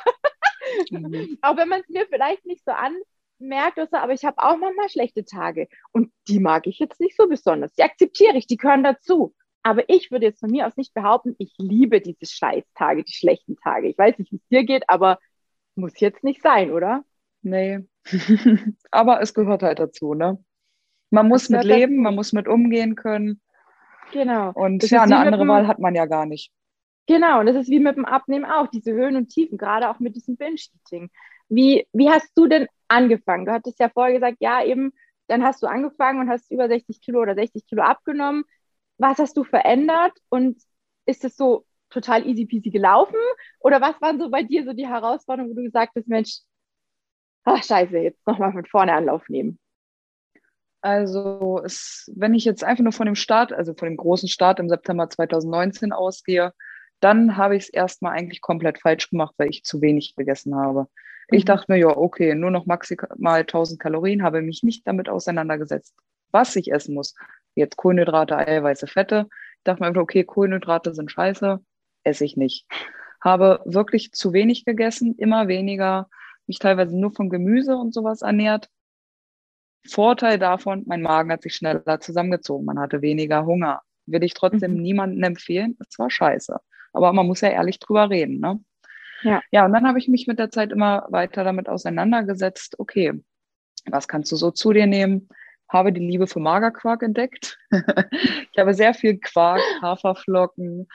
[0.90, 1.38] Mhm.
[1.42, 2.94] auch wenn man es mir vielleicht nicht so an,
[3.38, 5.68] merkt, er, aber ich habe auch manchmal schlechte Tage.
[5.92, 7.72] Und die mag ich jetzt nicht so besonders.
[7.74, 9.34] Die akzeptiere ich, die gehören dazu.
[9.62, 13.56] Aber ich würde jetzt von mir aus nicht behaupten, ich liebe diese Scheißtage, die schlechten
[13.56, 13.88] Tage.
[13.88, 15.18] Ich weiß nicht, wie es dir geht, aber
[15.74, 17.04] muss jetzt nicht sein, oder?
[17.42, 17.80] Nee.
[18.90, 20.42] aber es gehört halt dazu, ne?
[21.10, 22.02] Man muss mit leben, dazu.
[22.02, 23.40] man muss mit umgehen können.
[24.12, 24.52] Genau.
[24.52, 26.52] Und das ja, eine andere dem, Wahl hat man ja gar nicht.
[27.06, 30.00] Genau, und das ist wie mit dem Abnehmen auch, diese Höhen und Tiefen, gerade auch
[30.00, 31.10] mit diesem Binge-Eating.
[31.48, 33.46] Wie, wie hast du denn angefangen?
[33.46, 34.92] Du hattest ja vorher gesagt, ja, eben,
[35.28, 38.44] dann hast du angefangen und hast über 60 Kilo oder 60 Kilo abgenommen.
[38.98, 40.60] Was hast du verändert und
[41.06, 43.18] ist es so total easy peasy gelaufen?
[43.60, 46.40] Oder was waren so bei dir so die Herausforderungen, wo du gesagt hast, Mensch,
[47.44, 49.58] ach scheiße, jetzt nochmal von vorne Anlauf nehmen?
[50.80, 54.60] Also es, wenn ich jetzt einfach nur von dem Start, also von dem großen Start
[54.60, 56.52] im September 2019 ausgehe,
[57.00, 60.86] dann habe ich es erstmal eigentlich komplett falsch gemacht, weil ich zu wenig gegessen habe.
[61.28, 61.46] Ich mhm.
[61.46, 65.94] dachte mir, ja, okay, nur noch maximal 1000 Kalorien, habe mich nicht damit auseinandergesetzt,
[66.30, 67.14] was ich essen muss.
[67.54, 69.28] Jetzt Kohlenhydrate, Eiweiße, Fette.
[69.58, 71.60] Ich dachte mir einfach, okay, Kohlenhydrate sind scheiße,
[72.04, 72.66] esse ich nicht.
[73.20, 76.08] Habe wirklich zu wenig gegessen, immer weniger,
[76.46, 78.68] mich teilweise nur von Gemüse und sowas ernährt.
[79.88, 83.82] Vorteil davon, mein Magen hat sich schneller zusammengezogen, man hatte weniger Hunger.
[84.06, 84.82] Will ich trotzdem mhm.
[84.82, 86.56] niemandem empfehlen, es war scheiße.
[86.92, 88.38] Aber man muss ja ehrlich drüber reden.
[88.38, 88.60] Ne?
[89.22, 89.40] Ja.
[89.50, 93.12] ja, und dann habe ich mich mit der Zeit immer weiter damit auseinandergesetzt, okay,
[93.86, 95.28] was kannst du so zu dir nehmen?
[95.68, 97.58] Habe die Liebe für Magerquark entdeckt.
[97.70, 100.88] ich habe sehr viel Quark, Haferflocken,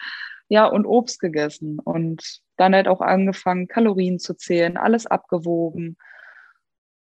[0.50, 5.98] ja, und Obst gegessen und dann halt auch angefangen, Kalorien zu zählen, alles abgewogen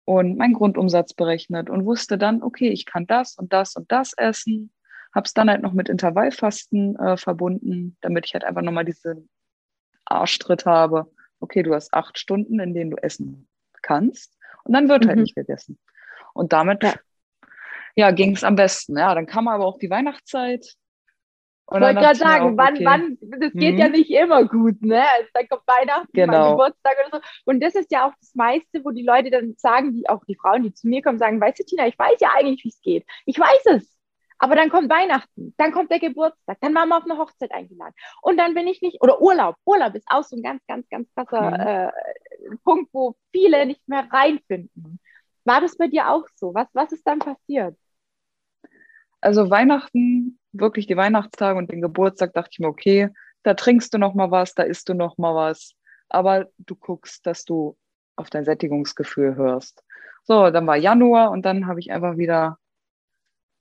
[0.05, 4.13] und meinen Grundumsatz berechnet und wusste dann, okay, ich kann das und das und das
[4.17, 4.71] essen.
[5.13, 9.29] Habe es dann halt noch mit Intervallfasten äh, verbunden, damit ich halt einfach nochmal diesen
[10.11, 13.47] Arschtritt habe, okay, du hast acht Stunden, in denen du essen
[13.81, 15.09] kannst und dann wird halt mhm.
[15.09, 15.79] halt nicht gegessen.
[16.33, 16.93] Und damit ja,
[17.95, 18.97] ja ging es am besten.
[18.97, 20.75] Ja, dann kam aber auch die Weihnachtszeit.
[21.65, 22.85] Und ich wollte gerade sagen, auch, wann, okay.
[22.85, 23.79] wann, das geht mhm.
[23.79, 25.03] ja nicht immer gut, ne?
[25.07, 26.51] Also dann kommt Weihnachten, genau.
[26.51, 27.23] Geburtstag oder so.
[27.45, 30.35] Und das ist ja auch das meiste, wo die Leute dann sagen, die, auch die
[30.35, 32.81] Frauen, die zu mir kommen, sagen, weißt du, Tina, ich weiß ja eigentlich, wie es
[32.81, 33.05] geht.
[33.25, 33.98] Ich weiß es.
[34.39, 37.93] Aber dann kommt Weihnachten, dann kommt der Geburtstag, dann waren wir auf eine Hochzeit eingeladen.
[38.21, 39.56] Und dann bin ich nicht, oder Urlaub.
[39.65, 42.54] Urlaub ist auch so ein ganz, ganz, ganz krasser mhm.
[42.54, 44.99] äh, Punkt, wo viele nicht mehr reinfinden.
[45.43, 46.54] War das bei dir auch so?
[46.54, 47.78] Was, was ist dann passiert?
[49.19, 53.10] Also Weihnachten, wirklich die Weihnachtstage und den Geburtstag, dachte ich mir, okay,
[53.43, 55.73] da trinkst du noch mal was, da isst du noch mal was.
[56.08, 57.78] Aber du guckst, dass du
[58.15, 59.84] auf dein Sättigungsgefühl hörst.
[60.23, 62.58] So, dann war Januar und dann habe ich einfach wieder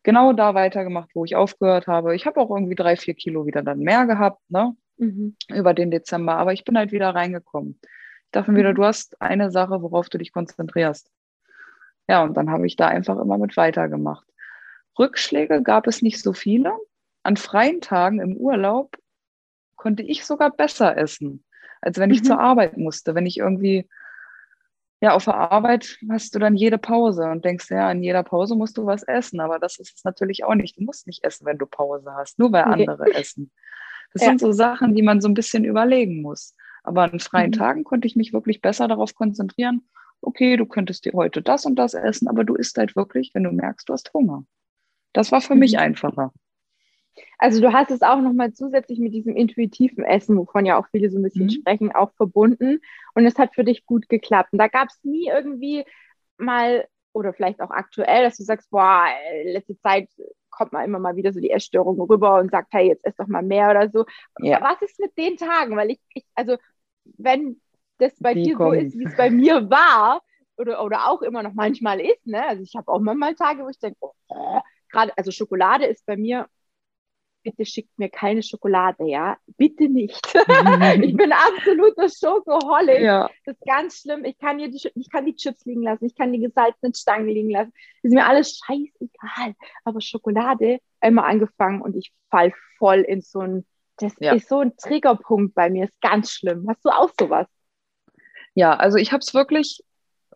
[0.09, 2.17] genau da weitergemacht, wo ich aufgehört habe.
[2.17, 4.75] Ich habe auch irgendwie drei, vier Kilo wieder dann mehr gehabt, ne?
[4.97, 5.37] Mhm.
[5.51, 6.37] Über den Dezember.
[6.37, 7.79] Aber ich bin halt wieder reingekommen.
[7.83, 8.77] Ich dachte mir wieder, mhm.
[8.77, 11.13] du hast eine Sache, worauf du dich konzentrierst.
[12.09, 14.27] Ja, und dann habe ich da einfach immer mit weitergemacht.
[14.99, 16.73] Rückschläge gab es nicht so viele.
[17.23, 18.97] An freien Tagen im Urlaub
[19.77, 21.45] konnte ich sogar besser essen,
[21.83, 22.25] als wenn ich mhm.
[22.25, 23.15] zur Arbeit musste.
[23.15, 23.87] Wenn ich irgendwie
[25.01, 28.57] ja, auf der Arbeit hast du dann jede Pause und denkst, ja, in jeder Pause
[28.57, 30.77] musst du was essen, aber das ist es natürlich auch nicht.
[30.77, 33.15] Du musst nicht essen, wenn du Pause hast, nur weil andere nee.
[33.15, 33.53] essen.
[34.13, 34.29] Das ja.
[34.29, 36.57] sind so Sachen, die man so ein bisschen überlegen muss.
[36.83, 37.57] Aber an freien mhm.
[37.57, 39.89] Tagen konnte ich mich wirklich besser darauf konzentrieren,
[40.21, 43.45] okay, du könntest dir heute das und das essen, aber du isst halt wirklich, wenn
[43.45, 44.45] du merkst, du hast Hunger.
[45.13, 45.61] Das war für mhm.
[45.61, 46.33] mich einfacher.
[47.39, 51.11] Also du hast es auch nochmal zusätzlich mit diesem intuitiven Essen, wovon ja auch viele
[51.11, 51.51] so ein bisschen mhm.
[51.51, 52.81] sprechen, auch verbunden.
[53.15, 54.53] Und es hat für dich gut geklappt.
[54.53, 55.85] Und da gab es nie irgendwie
[56.37, 59.07] mal oder vielleicht auch aktuell, dass du sagst, boah,
[59.45, 60.09] letzte Zeit
[60.51, 63.27] kommt mal immer mal wieder so die Essstörung rüber und sagt, hey, jetzt ess doch
[63.27, 64.05] mal mehr oder so.
[64.41, 64.61] Ja.
[64.61, 65.77] Was ist mit den Tagen?
[65.77, 66.57] Weil ich, ich also
[67.17, 67.61] wenn
[67.99, 68.81] das bei die dir kommen.
[68.81, 70.23] so ist, wie es bei mir war,
[70.59, 72.45] oder, oder auch immer noch manchmal ist, ne?
[72.47, 76.17] Also ich habe auch manchmal Tage, wo ich denke, oh, gerade, also Schokolade ist bei
[76.17, 76.49] mir
[77.43, 79.37] bitte schickt mir keine Schokolade, ja?
[79.57, 80.21] Bitte nicht.
[81.03, 83.01] ich bin absoluter Schokoholic.
[83.01, 83.31] Ja.
[83.45, 84.25] Das ist ganz schlimm.
[84.25, 87.29] Ich kann, hier die, ich kann die Chips liegen lassen, ich kann die gesalzenen Stangen
[87.29, 87.73] liegen lassen.
[88.03, 89.55] Das ist mir alles scheißegal.
[89.85, 93.67] Aber Schokolade immer angefangen und ich fall voll in so ein,
[93.99, 94.35] das ja.
[94.35, 96.67] ist so ein Triggerpunkt bei mir, ist ganz schlimm.
[96.69, 97.47] Hast du auch sowas?
[98.55, 99.85] Ja, also ich habe es wirklich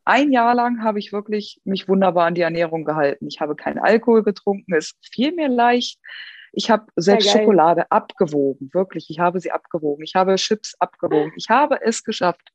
[0.05, 3.29] ein Jahr lang habe ich wirklich mich wunderbar an die Ernährung gehalten.
[3.29, 5.99] Ich habe keinen Alkohol getrunken, es fiel mir leicht.
[6.53, 9.09] Ich habe selbst Schokolade abgewogen, wirklich.
[9.09, 10.05] Ich habe sie abgewogen.
[10.05, 11.33] Ich habe Chips abgewogen.
[11.37, 12.53] Ich habe es geschafft.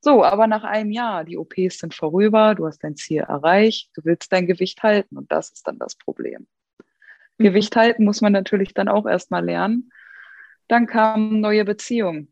[0.00, 4.04] So, aber nach einem Jahr, die OPs sind vorüber, du hast dein Ziel erreicht, du
[4.04, 6.46] willst dein Gewicht halten und das ist dann das Problem.
[7.38, 7.44] Mhm.
[7.44, 9.90] Gewicht halten muss man natürlich dann auch erstmal lernen.
[10.68, 12.28] Dann kam neue Beziehung.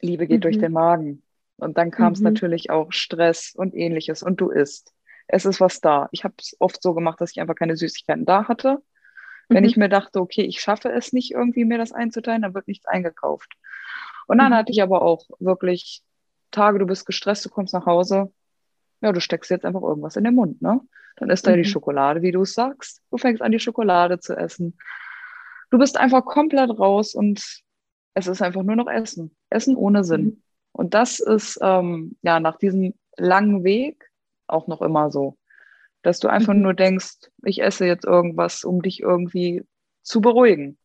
[0.00, 0.42] Liebe geht mhm.
[0.42, 1.22] durch den Magen.
[1.56, 2.24] Und dann kam es mhm.
[2.24, 4.92] natürlich auch Stress und ähnliches und du isst.
[5.28, 6.08] Es ist was da.
[6.10, 8.82] Ich habe es oft so gemacht, dass ich einfach keine Süßigkeiten da hatte.
[9.50, 9.82] Wenn ich mhm.
[9.82, 13.52] mir dachte, okay, ich schaffe es nicht irgendwie, mir das einzuteilen, dann wird nichts eingekauft.
[14.26, 14.56] Und dann mhm.
[14.56, 16.02] hatte ich aber auch wirklich
[16.52, 18.32] Tage, du bist gestresst, du kommst nach Hause,
[19.00, 20.80] ja, du steckst jetzt einfach irgendwas in den Mund, ne?
[21.16, 21.64] Dann isst da die mhm.
[21.64, 23.02] Schokolade, wie du es sagst.
[23.10, 24.78] Du fängst an, die Schokolade zu essen.
[25.70, 27.42] Du bist einfach komplett raus und
[28.14, 29.36] es ist einfach nur noch Essen.
[29.50, 30.24] Essen ohne Sinn.
[30.24, 30.42] Mhm.
[30.72, 34.10] Und das ist ähm, ja nach diesem langen Weg
[34.46, 35.36] auch noch immer so
[36.02, 39.62] dass du einfach nur denkst, ich esse jetzt irgendwas, um dich irgendwie
[40.02, 40.78] zu beruhigen.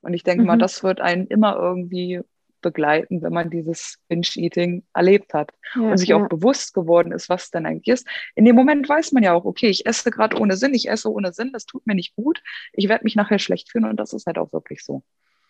[0.00, 0.48] Und ich denke mhm.
[0.48, 2.20] mal, das wird einen immer irgendwie
[2.60, 6.16] begleiten, wenn man dieses Binge-Eating erlebt hat ja, und sich ja.
[6.16, 8.06] auch bewusst geworden ist, was denn eigentlich ist.
[8.34, 11.10] In dem Moment weiß man ja auch, okay, ich esse gerade ohne Sinn, ich esse
[11.10, 14.12] ohne Sinn, das tut mir nicht gut, ich werde mich nachher schlecht fühlen und das
[14.12, 15.02] ist halt auch wirklich so.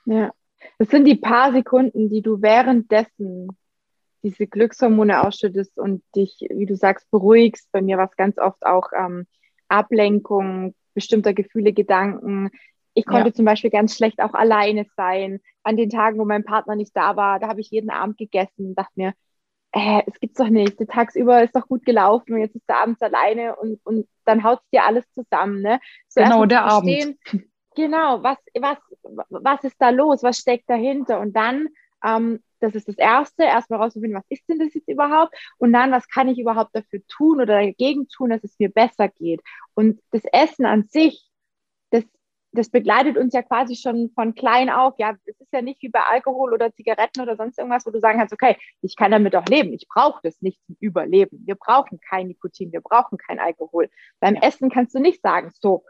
[0.04, 0.32] Ja,
[0.78, 3.56] das sind die paar Sekunden, die du währenddessen
[4.22, 7.68] diese Glückshormone ausschüttest und dich, wie du sagst, beruhigst.
[7.72, 9.26] Bei mir war es ganz oft auch ähm,
[9.68, 12.50] Ablenkung bestimmter Gefühle, Gedanken.
[12.94, 13.34] Ich konnte ja.
[13.34, 15.40] zum Beispiel ganz schlecht auch alleine sein.
[15.62, 18.66] An den Tagen, wo mein Partner nicht da war, da habe ich jeden Abend gegessen
[18.66, 19.14] und dachte mir,
[19.72, 20.78] äh, es gibt's doch nicht.
[20.88, 24.60] Tagsüber ist doch gut gelaufen und jetzt ist der abends alleine und, und dann haut
[24.72, 25.62] dir alles zusammen.
[25.62, 25.78] Ne?
[26.08, 27.16] So genau, der Abend.
[27.76, 28.78] Genau, was, was,
[29.28, 30.24] was ist da los?
[30.24, 31.20] Was steckt dahinter?
[31.20, 31.68] Und dann
[32.04, 35.34] ähm, das ist das Erste, erstmal rauszufinden, was ist denn das jetzt überhaupt?
[35.58, 39.08] Und dann, was kann ich überhaupt dafür tun oder dagegen tun, dass es mir besser
[39.08, 39.40] geht?
[39.74, 41.28] Und das Essen an sich,
[41.90, 42.04] das,
[42.52, 44.94] das begleitet uns ja quasi schon von klein auf.
[44.98, 48.00] Ja, es ist ja nicht wie bei Alkohol oder Zigaretten oder sonst irgendwas, wo du
[48.00, 49.72] sagen kannst, okay, ich kann damit auch leben.
[49.72, 51.42] Ich brauche das nicht zum Überleben.
[51.46, 53.88] Wir brauchen kein Nikotin, wir brauchen kein Alkohol.
[54.20, 55.84] Beim Essen kannst du nicht sagen, so,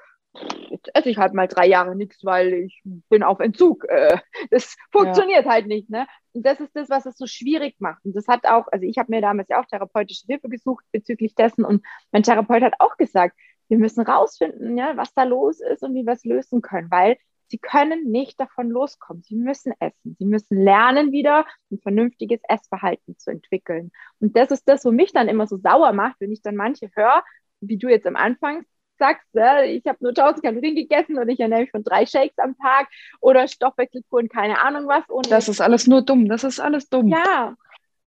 [0.71, 3.85] jetzt esse ich halt mal drei Jahre nichts, weil ich bin auf Entzug.
[3.89, 4.19] Äh,
[4.51, 5.53] das funktioniert ja.
[5.53, 5.91] halt nicht.
[5.91, 6.07] Ne?
[6.39, 8.05] Und das ist das, was es so schwierig macht.
[8.05, 11.35] Und das hat auch, also ich habe mir damals ja auch therapeutische Hilfe gesucht bezüglich
[11.35, 15.83] dessen und mein Therapeut hat auch gesagt, wir müssen rausfinden, ja, was da los ist
[15.83, 17.17] und wie wir es lösen können, weil
[17.49, 19.25] sie können nicht davon loskommen.
[19.25, 20.15] Sie müssen essen.
[20.17, 23.91] Sie müssen lernen, wieder ein vernünftiges Essverhalten zu entwickeln.
[24.21, 26.89] Und das ist das, wo mich dann immer so sauer macht, wenn ich dann manche
[26.95, 27.25] höre,
[27.61, 28.65] wie du jetzt am Anfang
[28.99, 32.57] sagst, ich habe nur 1000 Kalorien gegessen und ich ernähre mich von drei Shakes am
[32.59, 32.89] Tag
[33.21, 35.05] oder Stoffwechselkuren, keine Ahnung was.
[35.09, 37.09] Und das ist alles nur dumm, das ist alles dumm.
[37.09, 37.57] Ja.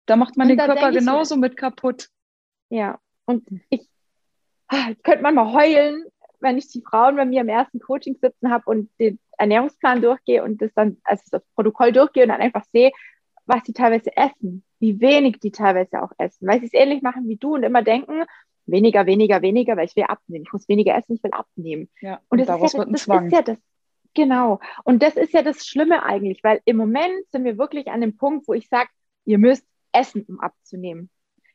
[0.05, 2.09] Da macht man und den Körper genauso mit kaputt.
[2.69, 3.87] Ja, und ich,
[4.67, 6.05] ah, ich könnte manchmal heulen,
[6.39, 10.43] wenn ich die Frauen bei mir im ersten Coaching sitzen habe und den Ernährungsplan durchgehe
[10.43, 12.91] und das dann, also das Protokoll durchgehe und dann einfach sehe,
[13.45, 17.27] was die teilweise essen, wie wenig die teilweise auch essen, weil sie es ähnlich machen
[17.27, 18.23] wie du und immer denken,
[18.71, 20.45] weniger, weniger, weniger, weil ich will abnehmen.
[20.45, 21.89] Ich muss weniger essen, ich will abnehmen.
[22.01, 23.25] Ja, und, und daraus ja, wird ein das Zwang.
[23.27, 23.57] Ist ja das,
[24.13, 24.59] genau.
[24.83, 28.17] Und das ist ja das Schlimme eigentlich, weil im Moment sind wir wirklich an dem
[28.17, 28.89] Punkt, wo ich sage,
[29.25, 31.09] ihr müsst essen, um abzunehmen.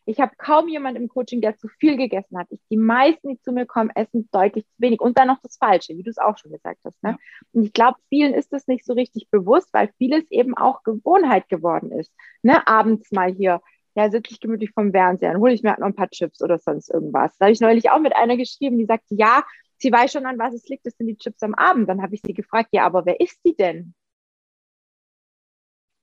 [0.07, 2.47] Ich habe kaum jemanden im Coaching, der zu viel gegessen hat.
[2.51, 5.01] Ich, die meisten, die zu mir kommen, essen deutlich zu wenig.
[5.01, 7.03] Und dann noch das Falsche, wie du es auch schon gesagt hast.
[7.03, 7.11] Ne?
[7.11, 7.19] Ja.
[7.53, 11.49] Und ich glaube, vielen ist das nicht so richtig bewusst, weil vieles eben auch Gewohnheit
[11.49, 12.13] geworden ist.
[12.43, 12.67] Ne?
[12.67, 13.63] Abends mal hier
[13.95, 16.43] ja, sitze ich gemütlich vom Fernseher, dann hole ich mir halt noch ein paar Chips
[16.43, 17.37] oder sonst irgendwas.
[17.39, 19.45] Da habe ich neulich auch mit einer geschrieben, die sagte, ja,
[19.79, 21.89] sie weiß schon, an was es liegt, das sind die Chips am Abend.
[21.89, 23.95] Dann habe ich sie gefragt, ja, aber wer isst die denn?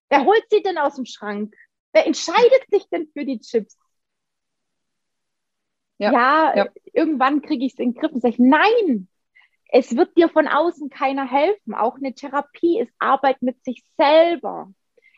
[0.09, 1.55] Wer holt sie denn aus dem Schrank?
[1.93, 3.77] Wer entscheidet sich denn für die Chips?
[5.97, 6.67] Ja, ja, ja.
[6.93, 9.07] irgendwann kriege ich es in den Griff und sage, nein,
[9.69, 11.73] es wird dir von außen keiner helfen.
[11.73, 14.73] Auch eine Therapie ist Arbeit mit sich selber.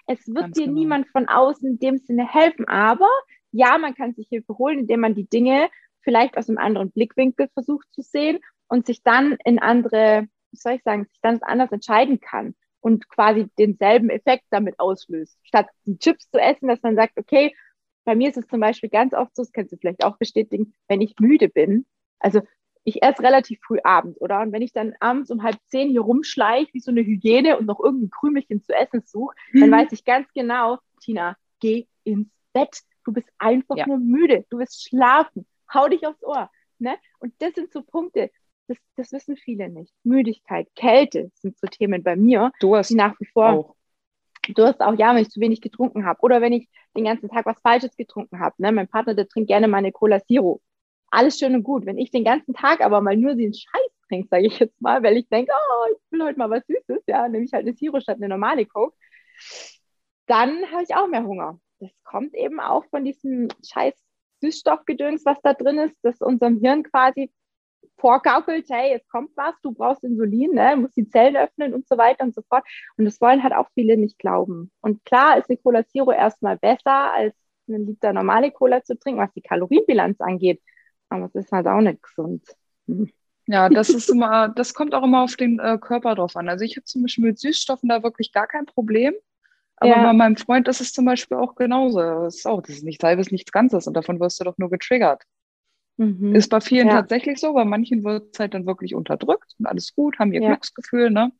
[0.05, 0.79] Es wird Ganz dir genau.
[0.79, 2.67] niemand von außen in dem Sinne helfen.
[2.67, 3.09] Aber
[3.51, 5.69] ja, man kann sich Hilfe holen, indem man die Dinge
[6.01, 10.73] vielleicht aus einem anderen Blickwinkel versucht zu sehen und sich dann in andere, wie soll
[10.73, 15.37] ich sagen, sich dann anders entscheiden kann und quasi denselben Effekt damit auslöst.
[15.43, 17.55] Statt die Chips zu essen, dass man sagt, okay,
[18.03, 20.73] bei mir ist es zum Beispiel ganz oft so, das kannst du vielleicht auch bestätigen,
[20.89, 21.85] wenn ich müde bin.
[22.19, 22.41] Also
[22.83, 24.41] ich esse relativ früh abends, oder?
[24.41, 27.65] Und wenn ich dann abends um halb zehn hier rumschleiche, wie so eine Hygiene und
[27.65, 29.61] noch irgendein Krümelchen zu essen suche, mhm.
[29.61, 32.81] dann weiß ich ganz genau, Tina, geh ins Bett.
[33.05, 33.87] Du bist einfach ja.
[33.87, 34.45] nur müde.
[34.49, 35.45] Du wirst schlafen.
[35.73, 36.49] Hau dich aufs Ohr.
[36.79, 36.95] Ne?
[37.19, 38.29] Und das sind so Punkte,
[38.67, 39.93] das, das wissen viele nicht.
[40.03, 43.49] Müdigkeit, Kälte sind so Themen bei mir, du hast die nach wie vor.
[43.49, 43.75] Auch.
[44.55, 46.67] Du hast auch, ja, wenn ich zu wenig getrunken habe oder wenn ich
[46.97, 48.55] den ganzen Tag was Falsches getrunken habe.
[48.57, 48.73] Ne?
[48.73, 50.61] Mein Partner, der trinkt gerne meine Cola Zero
[51.13, 51.85] alles schön und gut.
[51.85, 55.03] Wenn ich den ganzen Tag aber mal nur den Scheiß trinke, sage ich jetzt mal,
[55.03, 57.75] weil ich denke, oh, ich will heute mal was Süßes, ja, nehme ich halt eine
[57.75, 58.95] Zero statt eine normale Coke,
[60.25, 61.59] dann habe ich auch mehr Hunger.
[61.79, 63.93] Das kommt eben auch von diesem scheiß
[64.41, 67.31] Süßstoffgedöns, was da drin ist, das unserem Hirn quasi
[67.97, 71.97] vorgaukelt, hey, es kommt was, du brauchst Insulin, ne, musst die Zellen öffnen und so
[71.97, 72.63] weiter und so fort.
[72.97, 74.71] Und das wollen halt auch viele nicht glauben.
[74.81, 77.35] Und klar ist eine Cola Zero erstmal besser, als
[77.67, 80.61] einen Liter normale Cola zu trinken, was die Kalorienbilanz angeht.
[81.13, 82.43] Aber es ist halt auch nicht gesund.
[82.87, 83.11] Hm.
[83.45, 86.49] Ja, das ist immer, das kommt auch immer auf den äh, Körper drauf an.
[86.49, 89.13] Also ich habe zum Beispiel mit Süßstoffen da wirklich gar kein Problem.
[89.77, 90.03] Aber ja.
[90.03, 91.99] bei meinem Freund ist es zum Beispiel auch genauso.
[91.99, 94.69] Das ist auch, das ist nichts halbes, nichts Ganzes und davon wirst du doch nur
[94.69, 95.23] getriggert.
[95.97, 96.33] Mhm.
[96.33, 96.95] Ist bei vielen ja.
[96.95, 100.41] tatsächlich so, bei manchen wird es halt dann wirklich unterdrückt und alles gut, haben ihr
[100.41, 100.49] ja.
[100.49, 101.31] Glücksgefühl, ne?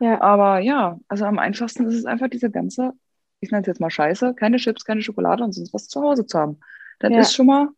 [0.00, 0.20] Ja.
[0.20, 2.92] Aber ja, also am einfachsten ist es einfach diese ganze,
[3.40, 6.26] ich nenne es jetzt mal Scheiße, keine Chips, keine Schokolade und sonst was zu Hause
[6.26, 6.60] zu haben.
[7.00, 7.68] Das ist schon mal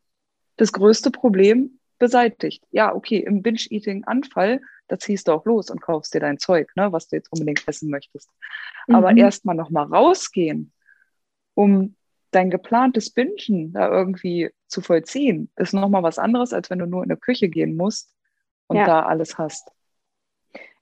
[0.57, 2.65] das größte Problem beseitigt.
[2.71, 6.93] Ja, okay, im Binge-Eating-Anfall, da ziehst du auch los und kaufst dir dein Zeug, ne,
[6.93, 8.31] was du jetzt unbedingt essen möchtest.
[8.87, 8.95] Mhm.
[8.95, 10.73] Aber erstmal nochmal rausgehen,
[11.55, 11.97] um
[12.31, 17.03] dein geplantes Bingen da irgendwie zu vollziehen, ist nochmal was anderes, als wenn du nur
[17.03, 18.13] in eine Küche gehen musst
[18.67, 18.85] und ja.
[18.85, 19.71] da alles hast.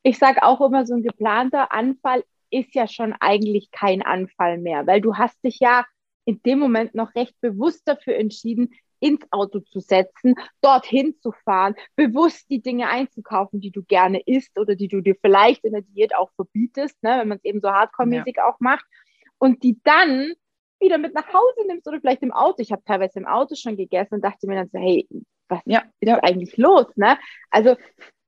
[0.02, 4.86] Ich sage auch immer, so ein geplanter Anfall ist ja schon eigentlich kein Anfall mehr,
[4.86, 5.84] weil du hast dich ja
[6.24, 11.74] in dem Moment noch recht bewusst dafür entschieden, ins Auto zu setzen, dorthin zu fahren,
[11.94, 15.82] bewusst die Dinge einzukaufen, die du gerne isst oder die du dir vielleicht in der
[15.82, 18.48] Diät auch verbietest, ne, wenn man es eben so hardcore-mäßig ja.
[18.48, 18.84] auch macht.
[19.38, 20.32] Und die dann
[20.80, 22.56] wieder mit nach Hause nimmst oder vielleicht im Auto.
[22.58, 25.06] Ich habe teilweise im Auto schon gegessen und dachte mir dann so, hey,
[25.48, 26.22] was ja, ist ja.
[26.22, 26.86] eigentlich los?
[26.96, 27.18] Ne?
[27.50, 27.76] Also,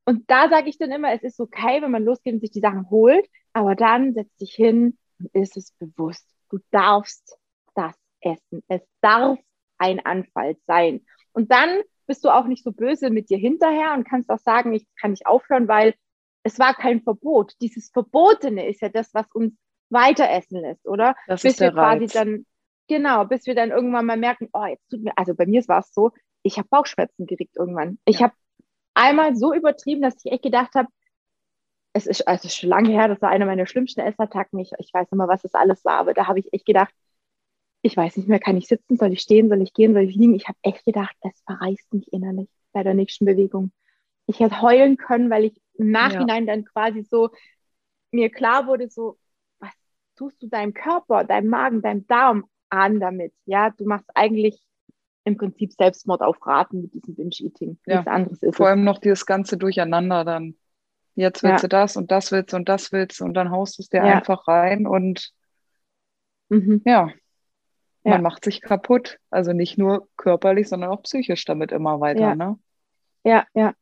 [0.05, 2.61] und da sage ich dann immer, es ist okay, wenn man losgeht und sich die
[2.61, 6.29] Sachen holt, aber dann setz dich hin und ist es bewusst.
[6.51, 7.39] Du darfst
[7.75, 8.63] das essen.
[8.69, 9.39] Es darf
[9.79, 11.05] ein Anfall sein.
[11.33, 14.73] Und dann bist du auch nicht so böse mit dir hinterher und kannst auch sagen,
[14.73, 15.95] ich kann nicht aufhören, weil
[16.43, 17.55] es war kein Verbot.
[17.61, 19.55] Dieses Verbotene ist ja das, was uns
[19.91, 21.15] weiter essen lässt, oder?
[21.27, 22.13] Das bis ist der wir quasi Reiz.
[22.13, 22.47] dann,
[22.89, 25.81] genau, bis wir dann irgendwann mal merken, oh, jetzt tut mir, also bei mir war
[25.81, 26.13] es so,
[26.43, 27.99] ich habe Bauchschmerzen gekriegt irgendwann.
[28.05, 28.27] Ich ja.
[28.27, 28.35] habe
[28.95, 30.89] einmal so übertrieben, dass ich echt gedacht habe,
[31.93, 34.59] es ist, also schon lange her, das war einer meiner schlimmsten Essattacken.
[34.59, 36.93] Ich, ich weiß nicht mehr, was das alles war, aber da habe ich echt gedacht,
[37.87, 40.17] ich weiß nicht mehr, kann ich sitzen, soll ich stehen, soll ich gehen, soll ich
[40.17, 40.35] liegen?
[40.35, 43.71] Ich habe echt gedacht, es verreißt mich innerlich bei der nächsten Bewegung.
[44.27, 46.55] Ich hätte heulen können, weil ich im Nachhinein ja.
[46.55, 47.31] dann quasi so
[48.11, 49.19] mir klar wurde, so,
[49.61, 49.71] was
[50.17, 53.33] tust du deinem Körper, deinem Magen, deinem Darm an damit?
[53.45, 54.61] Ja, du machst eigentlich
[55.25, 57.79] im Prinzip Selbstmord auf Raten mit diesem Binge-Eating.
[57.87, 57.97] Ja.
[57.97, 60.57] Nichts anderes ist Vor allem noch dieses ganze Durcheinander dann.
[61.15, 61.69] Jetzt willst ja.
[61.69, 63.89] du das und das willst du und das willst du und dann haust du es
[63.89, 65.33] dir einfach rein und
[66.49, 66.83] mhm.
[66.85, 67.11] ja,
[68.07, 68.13] ja.
[68.13, 69.19] man macht sich kaputt.
[69.31, 72.21] Also nicht nur körperlich, sondern auch psychisch damit immer weiter.
[72.21, 72.59] Ja, ne?
[73.25, 73.47] ja.
[73.55, 73.75] ja.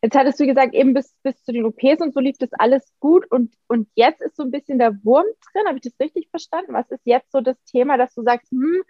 [0.00, 2.92] Jetzt hattest du gesagt, eben bis, bis zu den OPs und so lief das alles
[3.00, 5.66] gut und, und jetzt ist so ein bisschen der Wurm drin.
[5.66, 6.72] Habe ich das richtig verstanden?
[6.72, 8.82] Was ist jetzt so das Thema, dass du sagst, hm,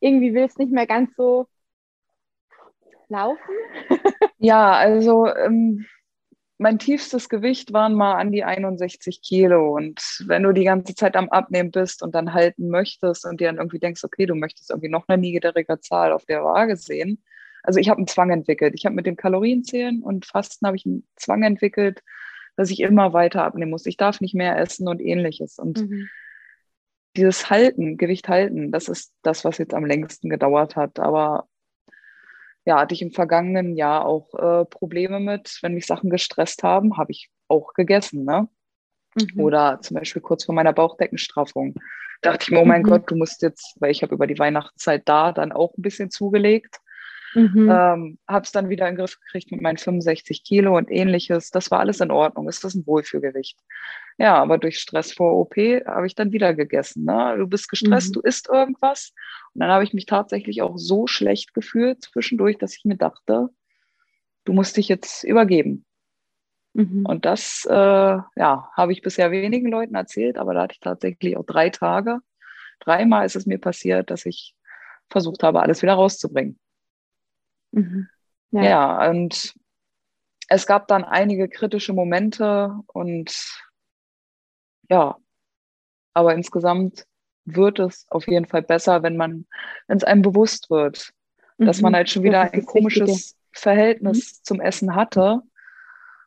[0.00, 1.46] irgendwie will es nicht mehr ganz so
[3.08, 3.38] laufen?
[4.38, 5.86] ja, also ähm,
[6.64, 9.76] mein tiefstes Gewicht waren mal an die 61 Kilo.
[9.76, 13.48] Und wenn du die ganze Zeit am Abnehmen bist und dann halten möchtest und dir
[13.48, 17.22] dann irgendwie denkst, okay, du möchtest irgendwie noch eine niedrige Zahl auf der Waage sehen.
[17.62, 18.72] Also ich habe einen Zwang entwickelt.
[18.74, 22.02] Ich habe mit dem Kalorienzählen und Fasten habe ich einen Zwang entwickelt,
[22.56, 23.84] dass ich immer weiter abnehmen muss.
[23.84, 25.58] Ich darf nicht mehr essen und ähnliches.
[25.58, 26.08] Und mhm.
[27.14, 30.98] dieses Halten, Gewicht halten, das ist das, was jetzt am längsten gedauert hat.
[30.98, 31.46] Aber
[32.64, 36.96] ja, hatte ich im vergangenen Jahr auch äh, Probleme mit, wenn mich Sachen gestresst haben,
[36.96, 38.48] habe ich auch gegessen, ne?
[39.14, 39.40] Mhm.
[39.40, 41.74] Oder zum Beispiel kurz vor meiner Bauchdeckenstraffung
[42.22, 42.86] dachte ich mir, oh mein mhm.
[42.86, 46.10] Gott, du musst jetzt, weil ich habe über die Weihnachtszeit da dann auch ein bisschen
[46.10, 46.80] zugelegt.
[47.34, 47.68] Mhm.
[47.70, 51.50] Ähm, habe es dann wieder in den Griff gekriegt mit meinen 65 Kilo und ähnliches.
[51.50, 52.48] Das war alles in Ordnung.
[52.48, 53.58] Ist ein Wohlfühlgewicht.
[54.18, 57.04] Ja, aber durch Stress vor OP habe ich dann wieder gegessen.
[57.04, 57.34] Ne?
[57.36, 58.12] Du bist gestresst, mhm.
[58.12, 59.12] du isst irgendwas.
[59.52, 63.48] Und dann habe ich mich tatsächlich auch so schlecht gefühlt zwischendurch, dass ich mir dachte,
[64.44, 65.84] du musst dich jetzt übergeben.
[66.74, 67.04] Mhm.
[67.06, 71.36] Und das, äh, ja, habe ich bisher wenigen Leuten erzählt, aber da hatte ich tatsächlich
[71.36, 72.20] auch drei Tage.
[72.80, 74.54] Dreimal ist es mir passiert, dass ich
[75.08, 76.58] versucht habe, alles wieder rauszubringen.
[77.74, 78.08] Mhm.
[78.50, 78.62] Ja.
[78.62, 79.54] ja, und
[80.48, 83.34] es gab dann einige kritische Momente und
[84.88, 85.16] ja,
[86.12, 87.06] aber insgesamt
[87.44, 89.46] wird es auf jeden Fall besser, wenn man,
[89.86, 91.12] wenn es einem bewusst wird,
[91.58, 91.66] mhm.
[91.66, 91.96] dass man mhm.
[91.96, 93.34] halt schon wieder ein komisches Richtige.
[93.52, 94.44] Verhältnis mhm.
[94.44, 95.42] zum Essen hatte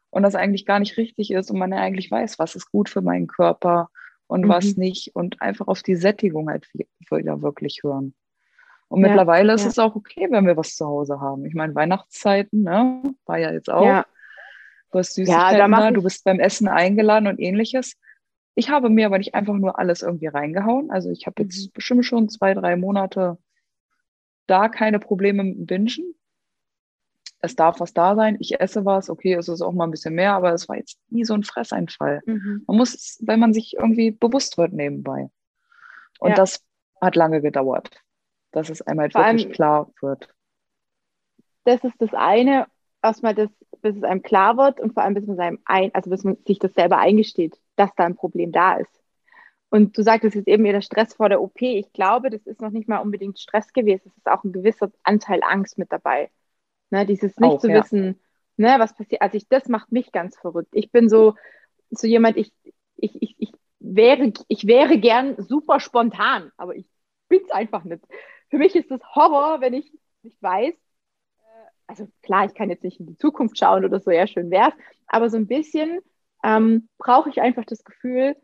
[0.09, 2.89] und das eigentlich gar nicht richtig ist und man ja eigentlich weiß, was ist gut
[2.89, 3.89] für meinen Körper
[4.27, 4.49] und mhm.
[4.49, 6.67] was nicht und einfach auf die Sättigung halt
[7.09, 8.13] wieder wirklich hören.
[8.89, 9.69] Und ja, mittlerweile ist ja.
[9.69, 11.45] es auch okay, wenn wir was zu Hause haben.
[11.45, 13.85] Ich meine, Weihnachtszeiten, ne, war ja jetzt auch.
[13.85, 14.05] Ja.
[14.91, 17.97] Du hast Süßigkeiten ja, da, du bist beim Essen eingeladen und ähnliches.
[18.55, 20.89] Ich habe mir aber nicht einfach nur alles irgendwie reingehauen.
[20.89, 21.71] Also ich habe jetzt mhm.
[21.73, 23.37] bestimmt schon zwei, drei Monate
[24.47, 26.15] da keine Probleme mit dem Bingen.
[27.39, 30.15] Es darf was da sein, ich esse was, okay, es ist auch mal ein bisschen
[30.15, 32.21] mehr, aber es war jetzt nie so ein Fresseinfall.
[32.25, 32.63] Mhm.
[32.65, 35.29] Man muss, wenn man sich irgendwie bewusst wird nebenbei.
[36.19, 36.65] Und das
[36.99, 38.01] hat lange gedauert,
[38.51, 40.29] dass es einmal Vor wirklich klar wird.
[41.63, 42.67] Das ist das eine,
[43.01, 43.49] erstmal das,
[43.81, 46.37] bis es einem klar wird und vor allem bis man seinem ein, also bis man
[46.45, 48.91] sich das selber eingesteht dass da ein Problem da ist.
[49.69, 51.61] Und du sagtest jetzt eben der Stress vor der OP.
[51.61, 54.03] Ich glaube, das ist noch nicht mal unbedingt Stress gewesen.
[54.05, 56.29] Es ist auch ein gewisser Anteil Angst mit dabei.
[56.89, 57.81] Ne, dieses nicht auch, zu ja.
[57.81, 58.19] wissen,
[58.55, 59.21] ne, was passiert.
[59.21, 60.69] Also ich, das macht mich ganz verrückt.
[60.71, 61.35] Ich bin so,
[61.89, 62.53] so jemand, ich,
[62.95, 66.85] ich, ich, ich wäre, ich wäre gern super spontan, aber ich
[67.27, 68.03] bin es einfach nicht.
[68.49, 69.91] Für mich ist das Horror, wenn ich
[70.23, 74.11] nicht weiß, äh, also klar, ich kann jetzt nicht in die Zukunft schauen oder so,
[74.11, 74.73] ja, schön wär's,
[75.07, 75.99] aber so ein bisschen
[76.43, 78.35] ähm, brauche ich einfach das Gefühl,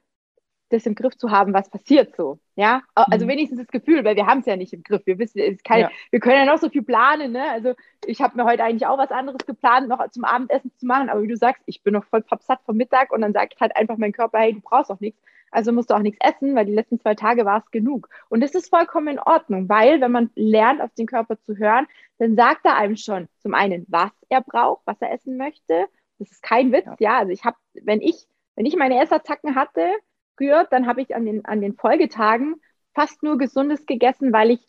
[0.74, 2.40] das im Griff zu haben, was passiert so.
[2.56, 3.30] Ja, also mhm.
[3.30, 5.04] wenigstens das Gefühl, weil wir haben es ja nicht im Griff.
[5.06, 5.92] Wir wissen, es kann, ja.
[6.12, 7.32] wir können ja noch so viel planen.
[7.32, 7.44] Ne?
[7.52, 7.74] Also
[8.06, 11.10] ich habe mir heute eigentlich auch was anderes geplant, noch zum Abendessen zu machen.
[11.10, 13.76] Aber wie du sagst, ich bin noch voll pappsatt vom Mittag und dann sagt halt
[13.76, 15.22] einfach mein Körper, hey, du brauchst auch nichts.
[15.54, 18.10] Also musst du auch nichts essen, weil die letzten zwei Tage war es genug.
[18.30, 21.88] Und das ist vollkommen in Ordnung, weil wenn man lernt, auf den Körper zu hören,
[22.18, 25.88] dann sagt er einem schon zum einen, was er braucht, was er essen möchte
[26.20, 26.96] das ist kein Witz, ja.
[27.00, 27.18] ja.
[27.20, 29.94] Also ich habe, wenn ich, wenn ich meine Essattacken hatte
[30.38, 32.56] früher, dann habe ich an den, an den Folgetagen
[32.94, 34.68] fast nur Gesundes gegessen, weil ich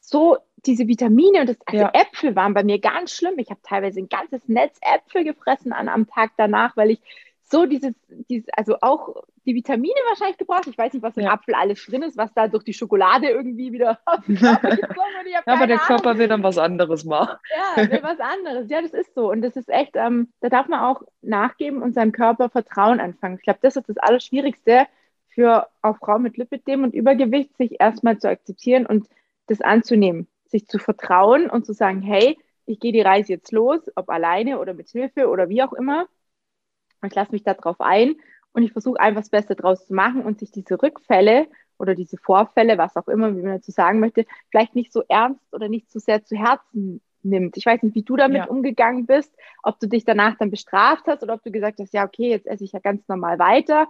[0.00, 1.90] so diese Vitamine und das, also ja.
[1.92, 3.38] Äpfel waren bei mir ganz schlimm.
[3.38, 7.00] Ich habe teilweise ein ganzes Netz Äpfel gefressen an, am Tag danach, weil ich
[7.46, 7.94] so dieses,
[8.28, 10.66] dieses, also auch die Vitamine wahrscheinlich gebraucht.
[10.66, 11.32] Ich weiß nicht, was im ja.
[11.32, 14.00] Apfel alles drin ist, was da durch die Schokolade irgendwie wieder.
[14.26, 14.60] ja,
[15.46, 17.36] aber der Körper will dann was anderes machen.
[17.76, 18.70] Ja, will was anderes.
[18.70, 19.30] Ja, das ist so.
[19.30, 23.36] Und das ist echt, ähm, da darf man auch nachgeben und seinem Körper Vertrauen anfangen.
[23.36, 24.86] Ich glaube, das ist das Allerschwierigste
[25.28, 29.06] für auch Frauen mit Lipidem und Übergewicht, sich erstmal zu akzeptieren und
[29.46, 33.90] das anzunehmen, sich zu vertrauen und zu sagen, hey, ich gehe die Reise jetzt los,
[33.96, 36.06] ob alleine oder mit Hilfe oder wie auch immer
[37.06, 38.16] ich lasse mich darauf ein
[38.52, 42.16] und ich versuche einfach das Beste draus zu machen und sich diese Rückfälle oder diese
[42.16, 45.90] Vorfälle, was auch immer, wie man dazu sagen möchte, vielleicht nicht so ernst oder nicht
[45.90, 47.56] so sehr zu Herzen nimmt.
[47.56, 48.46] Ich weiß nicht, wie du damit ja.
[48.46, 52.04] umgegangen bist, ob du dich danach dann bestraft hast oder ob du gesagt hast, ja,
[52.04, 53.88] okay, jetzt esse ich ja ganz normal weiter.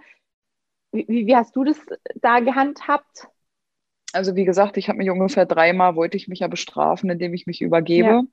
[0.91, 1.79] Wie, wie hast du das
[2.15, 3.27] da gehandhabt?
[4.13, 7.45] Also wie gesagt, ich habe mich ungefähr dreimal, wollte ich mich ja bestrafen, indem ich
[7.45, 8.07] mich übergebe.
[8.07, 8.23] Ja.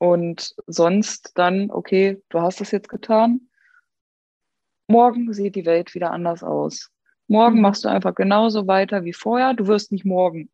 [0.00, 3.50] Und sonst dann, okay, du hast es jetzt getan.
[4.88, 6.90] Morgen sieht die Welt wieder anders aus.
[7.28, 7.60] Morgen mhm.
[7.60, 9.52] machst du einfach genauso weiter wie vorher.
[9.52, 10.50] Du wirst nicht morgen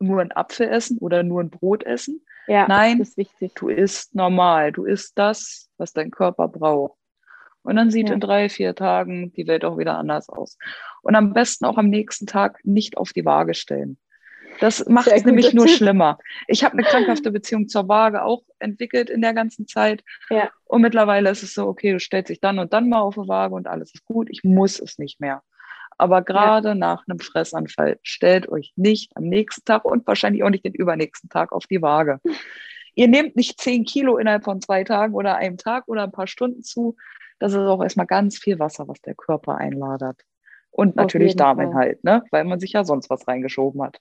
[0.00, 2.20] nur einen Apfel essen oder nur ein Brot essen.
[2.46, 3.54] Ja, Nein, das ist wichtig.
[3.54, 4.70] du isst normal.
[4.70, 6.98] Du isst das, was dein Körper braucht.
[7.62, 8.14] Und dann sieht ja.
[8.14, 10.58] in drei, vier Tagen die Welt auch wieder anders aus.
[11.00, 13.98] Und am besten auch am nächsten Tag nicht auf die Waage stellen.
[14.58, 15.76] Das macht es nämlich nur Tipp.
[15.76, 16.18] schlimmer.
[16.48, 20.02] Ich habe eine krankhafte Beziehung zur Waage auch entwickelt in der ganzen Zeit.
[20.28, 20.50] Ja.
[20.64, 23.28] Und mittlerweile ist es so, okay, du stellst dich dann und dann mal auf die
[23.28, 24.28] Waage und alles ist gut.
[24.30, 25.42] Ich muss es nicht mehr.
[25.98, 26.74] Aber gerade ja.
[26.74, 31.28] nach einem Fressanfall stellt euch nicht am nächsten Tag und wahrscheinlich auch nicht den übernächsten
[31.28, 32.20] Tag auf die Waage.
[32.94, 36.26] Ihr nehmt nicht zehn Kilo innerhalb von zwei Tagen oder einem Tag oder ein paar
[36.26, 36.96] Stunden zu.
[37.38, 40.20] Das ist auch erstmal ganz viel Wasser, was der Körper einladert.
[40.70, 42.22] Und natürlich Darminhalt, ne?
[42.30, 43.98] weil man sich ja sonst was reingeschoben hat.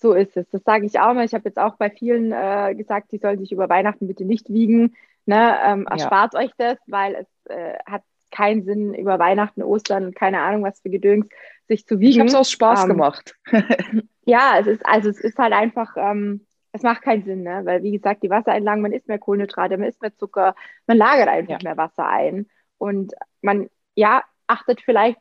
[0.00, 0.48] So ist es.
[0.50, 1.24] Das sage ich auch mal.
[1.24, 4.48] Ich habe jetzt auch bei vielen äh, gesagt, die sollen sich über Weihnachten bitte nicht
[4.48, 4.94] wiegen.
[5.26, 5.56] Ne?
[5.64, 6.40] Ähm, erspart ja.
[6.40, 10.90] euch das, weil es äh, hat keinen Sinn, über Weihnachten, Ostern, keine Ahnung, was für
[10.90, 11.28] Gedöns,
[11.68, 12.12] sich zu wiegen.
[12.12, 13.36] Ich habe es aus Spaß ähm, gemacht.
[14.24, 17.60] ja, es ist, also es ist halt einfach, ähm, es macht keinen Sinn, ne?
[17.64, 20.54] weil wie gesagt, die Wassereinlagen, man isst mehr Kohlenhydrate, man isst mehr Zucker,
[20.86, 21.68] man lagert einfach ja.
[21.68, 22.46] mehr Wasser ein
[22.78, 23.12] und
[23.42, 25.20] man, ja, achtet vielleicht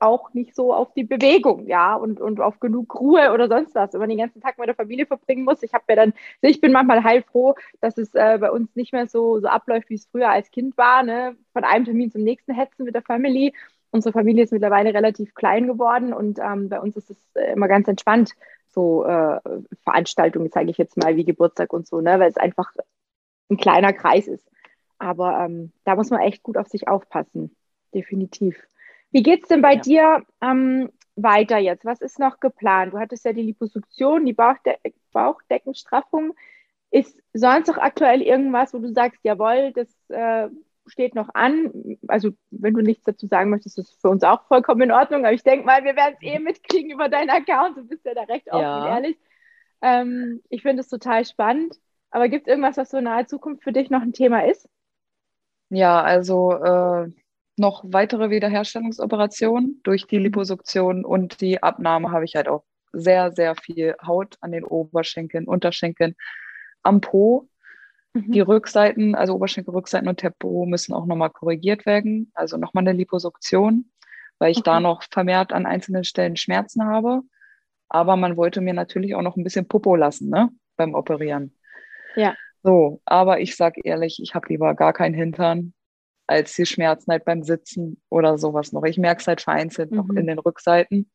[0.00, 3.92] auch nicht so auf die Bewegung, ja, und, und auf genug Ruhe oder sonst was.
[3.92, 5.62] Wenn man den ganzen Tag mit der Familie verbringen muss.
[5.62, 9.06] Ich habe ja dann, ich bin manchmal heilfroh, dass es äh, bei uns nicht mehr
[9.08, 11.36] so, so abläuft, wie es früher als Kind war, ne?
[11.52, 13.52] Von einem Termin zum nächsten hetzen mit der Familie.
[13.90, 17.68] Unsere Familie ist mittlerweile relativ klein geworden und ähm, bei uns ist es äh, immer
[17.68, 18.34] ganz entspannt,
[18.68, 19.40] so äh,
[19.82, 22.20] Veranstaltungen, sage ich jetzt mal, wie Geburtstag und so, ne?
[22.20, 22.70] weil es einfach
[23.50, 24.46] ein kleiner Kreis ist.
[24.98, 27.56] Aber ähm, da muss man echt gut auf sich aufpassen,
[27.94, 28.56] definitiv.
[29.10, 29.80] Wie geht es denn bei ja.
[29.80, 31.84] dir ähm, weiter jetzt?
[31.84, 32.92] Was ist noch geplant?
[32.92, 34.76] Du hattest ja die Liposuktion, die Bauchde
[35.12, 36.34] Bauchdeckenstraffung.
[36.90, 40.48] Ist sonst noch aktuell irgendwas, wo du sagst, jawohl, das äh,
[40.86, 41.98] steht noch an?
[42.06, 45.24] Also, wenn du nichts dazu sagen möchtest, ist es für uns auch vollkommen in Ordnung.
[45.24, 47.76] Aber ich denke mal, wir werden es eh mitkriegen über deinen Account.
[47.76, 48.94] Du bist ja da recht offen ja.
[48.94, 49.18] ehrlich.
[49.82, 51.78] Ähm, ich finde es total spannend.
[52.10, 54.68] Aber gibt es irgendwas, was so in naher Zukunft für dich noch ein Thema ist?
[55.70, 57.10] Ja, also äh,
[57.58, 63.54] noch weitere Wiederherstellungsoperationen durch die Liposuktion und die Abnahme habe ich halt auch sehr, sehr
[63.54, 66.14] viel Haut an den Oberschenkeln, Unterschenkeln,
[66.82, 67.48] am Po.
[68.14, 68.32] Mhm.
[68.32, 72.82] Die Rückseiten, also Oberschenkel, Rückseiten und der Po müssen auch nochmal korrigiert werden, also nochmal
[72.82, 73.90] eine Liposuktion,
[74.38, 74.70] weil ich okay.
[74.70, 77.22] da noch vermehrt an einzelnen Stellen Schmerzen habe.
[77.88, 81.54] Aber man wollte mir natürlich auch noch ein bisschen Popo lassen, ne, beim Operieren.
[82.16, 82.34] Ja.
[82.62, 85.72] So, aber ich sag ehrlich, ich habe lieber gar keinen Hintern
[86.28, 88.84] als die Schmerzen halt beim Sitzen oder sowas noch.
[88.84, 89.96] Ich merke es halt vereinzelt mhm.
[89.96, 91.10] noch in den Rückseiten.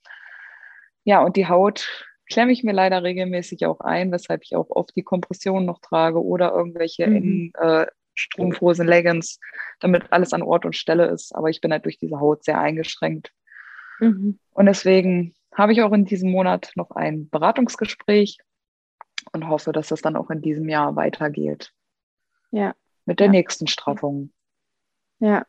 [1.03, 4.95] Ja, und die Haut klemme ich mir leider regelmäßig auch ein, weshalb ich auch oft
[4.95, 7.15] die Kompression noch trage oder irgendwelche mhm.
[7.15, 7.85] in, äh,
[8.15, 9.39] Strumpfhosen, Leggings,
[9.79, 11.35] damit alles an Ort und Stelle ist.
[11.35, 13.31] Aber ich bin halt durch diese Haut sehr eingeschränkt.
[13.99, 14.39] Mhm.
[14.51, 18.37] Und deswegen habe ich auch in diesem Monat noch ein Beratungsgespräch
[19.31, 21.71] und hoffe, dass das dann auch in diesem Jahr weitergeht.
[22.51, 22.75] Ja.
[23.05, 23.31] Mit der ja.
[23.31, 24.31] nächsten Straffung.
[25.23, 25.45] Ja,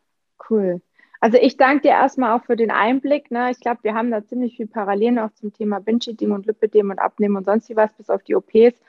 [0.51, 0.81] cool.
[1.21, 3.33] Also ich danke dir erstmal auch für den Einblick.
[3.33, 3.51] Ne?
[3.51, 7.01] Ich glaube, wir haben da ziemlich viel Parallelen auch zum Thema Binge-Eating und Lipidem und
[7.01, 8.81] Abnehmen und sonst wie was, bis auf die OPs.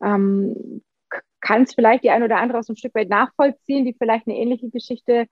[0.00, 0.82] Ähm,
[1.40, 4.36] kann es vielleicht die ein oder andere aus ein Stück weit nachvollziehen, die vielleicht eine
[4.36, 5.26] ähnliche Geschichte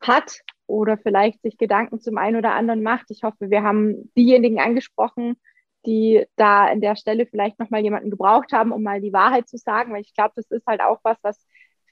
[0.00, 3.10] hat oder vielleicht sich Gedanken zum einen oder anderen macht.
[3.10, 5.36] Ich hoffe, wir haben diejenigen angesprochen,
[5.84, 9.58] die da an der Stelle vielleicht nochmal jemanden gebraucht haben, um mal die Wahrheit zu
[9.58, 11.44] sagen, weil ich glaube, das ist halt auch was, was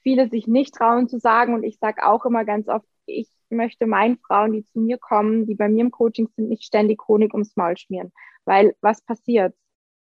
[0.03, 1.55] viele sich nicht trauen zu sagen.
[1.55, 5.47] Und ich sage auch immer ganz oft, ich möchte meinen Frauen, die zu mir kommen,
[5.47, 8.13] die bei mir im Coaching sind, nicht ständig Honig ums Maul schmieren.
[8.45, 9.55] Weil was passiert?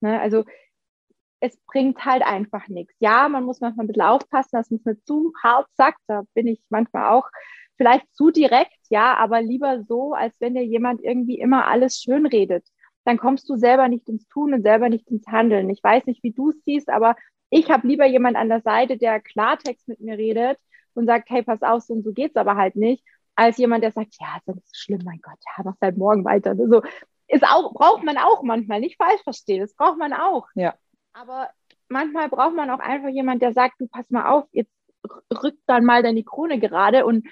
[0.01, 0.21] Ne?
[0.21, 0.45] Also
[1.41, 2.95] es bringt halt einfach nichts.
[2.99, 5.99] Ja, man muss manchmal ein bisschen aufpassen, dass man es nicht zu hart sagt.
[6.07, 7.29] Da bin ich manchmal auch
[7.77, 12.27] vielleicht zu direkt, ja, aber lieber so, als wenn dir jemand irgendwie immer alles schön
[12.27, 12.67] redet.
[13.05, 15.71] Dann kommst du selber nicht ins Tun und selber nicht ins Handeln.
[15.71, 17.17] Ich weiß nicht, wie du es siehst, aber
[17.51, 20.59] ich habe lieber jemand an der Seite, der Klartext mit mir redet
[20.95, 23.93] und sagt, hey, pass auf, so und so geht's aber halt nicht, als jemand, der
[23.93, 26.57] sagt, ja, ist nicht so schlimm, mein Gott, ja, mach halt morgen weiter.
[26.57, 26.83] So
[27.27, 30.47] ist auch, braucht man auch manchmal, nicht falsch verstehen, das braucht man auch.
[30.55, 30.75] Ja.
[31.13, 31.51] Aber
[31.89, 34.73] manchmal braucht man auch einfach jemand, der sagt, du pass mal auf, jetzt
[35.43, 37.27] rück dann mal deine Krone gerade und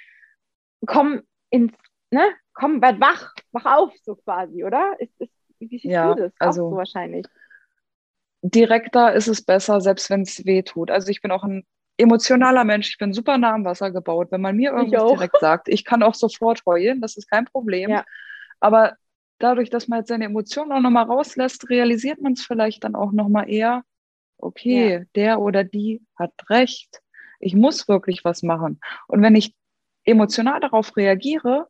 [0.87, 1.73] komm ins,
[2.11, 4.97] ne, komm, werd wach, wach auf, so quasi, oder?
[4.99, 6.33] Ist, ist, wie siehst ja, du das?
[6.39, 7.27] Also, auch so wahrscheinlich
[8.43, 10.91] direkter ist es besser, selbst wenn es weh tut.
[10.91, 11.65] Also ich bin auch ein
[11.97, 12.91] emotionaler Mensch.
[12.91, 14.29] Ich bin super nah am Wasser gebaut.
[14.31, 17.91] Wenn man mir irgendwas direkt sagt, ich kann auch sofort heulen, das ist kein Problem.
[17.91, 18.05] Ja.
[18.61, 18.97] Aber
[19.39, 23.13] dadurch, dass man jetzt seine Emotionen auch nochmal rauslässt, realisiert man es vielleicht dann auch
[23.13, 23.83] nochmal eher,
[24.39, 25.05] okay, ja.
[25.15, 27.01] der oder die hat recht.
[27.41, 28.81] Ich muss wirklich was machen.
[29.07, 29.55] Und wenn ich
[30.05, 31.69] emotional darauf reagiere,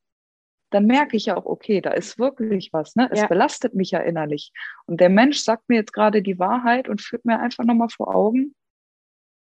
[0.70, 2.94] dann merke ich ja auch, okay, da ist wirklich was.
[2.96, 3.08] Ne?
[3.10, 3.26] Es ja.
[3.26, 4.52] belastet mich ja innerlich.
[4.86, 8.14] Und der Mensch sagt mir jetzt gerade die Wahrheit und führt mir einfach nochmal vor
[8.14, 8.54] Augen,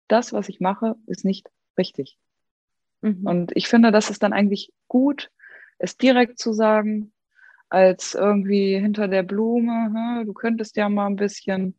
[0.08, 2.18] das, was ich mache, ist nicht richtig.
[3.02, 3.26] Mhm.
[3.26, 5.32] Und ich finde, das ist dann eigentlich gut,
[5.80, 7.14] es direkt zu sagen,
[7.70, 11.78] als irgendwie hinter der Blume, du könntest ja mal ein bisschen.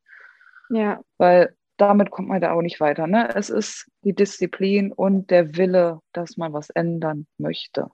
[0.68, 1.00] Ja.
[1.16, 3.06] Weil damit kommt man da auch nicht weiter.
[3.06, 3.34] Ne?
[3.34, 7.90] Es ist die Disziplin und der Wille, dass man was ändern möchte.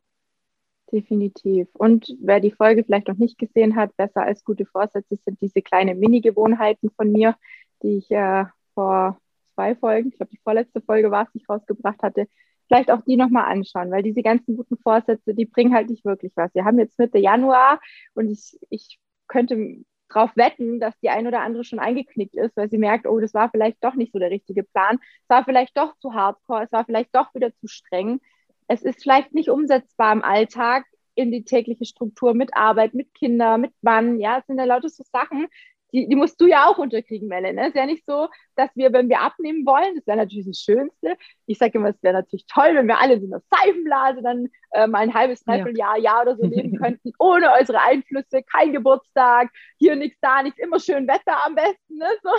[0.95, 1.67] Definitiv.
[1.73, 5.61] Und wer die Folge vielleicht noch nicht gesehen hat, besser als gute Vorsätze sind diese
[5.61, 7.35] kleinen Mini-Gewohnheiten von mir,
[7.83, 9.19] die ich äh, vor
[9.55, 12.29] zwei Folgen, ich glaube die vorletzte Folge war es, die ich rausgebracht hatte,
[12.69, 16.31] vielleicht auch die nochmal anschauen, weil diese ganzen guten Vorsätze, die bringen halt nicht wirklich
[16.37, 16.55] was.
[16.55, 17.81] Wir haben jetzt Mitte Januar
[18.15, 22.71] und ich, ich könnte darauf wetten, dass die ein oder andere schon eingeknickt ist, weil
[22.71, 25.77] sie merkt, oh, das war vielleicht doch nicht so der richtige Plan, es war vielleicht
[25.77, 28.21] doch zu hardcore, es war vielleicht doch wieder zu streng
[28.69, 30.85] es ist vielleicht nicht umsetzbar im Alltag
[31.15, 34.19] in die tägliche Struktur mit Arbeit, mit Kindern, mit Mann.
[34.19, 35.47] Ja, es sind ja lauter so Sachen,
[35.95, 37.55] die, die musst du ja auch unterkriegen, Melle.
[37.55, 37.69] Ne?
[37.69, 41.17] Ist ja nicht so, dass wir, wenn wir abnehmen wollen, das wäre natürlich das Schönste.
[41.47, 44.89] Ich sage immer, es wäre natürlich toll, wenn wir alle in einer Seifenblase dann äh,
[44.89, 49.51] mal ein halbes, dreiviertel Jahr, Jahr oder so leben könnten, ohne äußere Einflüsse, kein Geburtstag,
[49.79, 51.97] hier nichts, da nichts, immer schön Wetter am besten.
[51.97, 52.09] Ne?
[52.25, 52.31] So.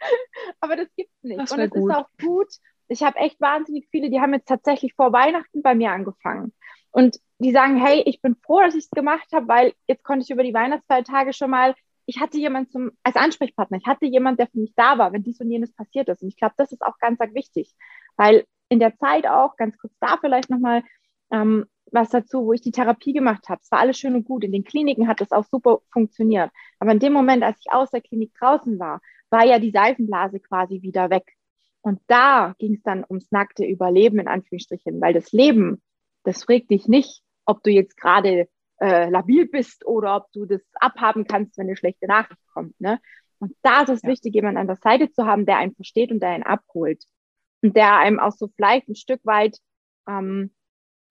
[0.60, 1.38] Aber das gibt es nicht.
[1.38, 2.48] Und es ist auch gut.
[2.88, 6.52] Ich habe echt wahnsinnig viele, die haben jetzt tatsächlich vor Weihnachten bei mir angefangen.
[6.90, 10.24] Und die sagen, hey, ich bin froh, dass ich es gemacht habe, weil jetzt konnte
[10.24, 11.74] ich über die Weihnachtsfeiertage schon mal,
[12.06, 15.22] ich hatte jemanden zum, als Ansprechpartner, ich hatte jemanden, der für mich da war, wenn
[15.22, 16.22] dies und jenes passiert ist.
[16.22, 17.74] Und ich glaube, das ist auch ganz, ganz wichtig,
[18.16, 20.82] weil in der Zeit auch, ganz kurz da vielleicht nochmal
[21.30, 23.60] ähm, was dazu, wo ich die Therapie gemacht habe.
[23.62, 24.44] Es war alles schön und gut.
[24.44, 26.50] In den Kliniken hat das auch super funktioniert.
[26.78, 30.40] Aber in dem Moment, als ich aus der Klinik draußen war, war ja die Seifenblase
[30.40, 31.35] quasi wieder weg.
[31.86, 35.80] Und da ging es dann ums nackte Überleben in Anführungsstrichen, weil das Leben,
[36.24, 38.48] das fragt dich nicht, ob du jetzt gerade
[38.80, 42.80] äh, labil bist oder ob du das abhaben kannst, wenn eine schlechte Nachricht kommt.
[42.80, 42.98] Ne?
[43.38, 44.08] Und da ist es ja.
[44.08, 47.04] wichtig, jemanden an der Seite zu haben, der einen versteht und der einen abholt.
[47.62, 49.56] Und der einem auch so vielleicht ein Stück weit
[50.08, 50.52] ähm,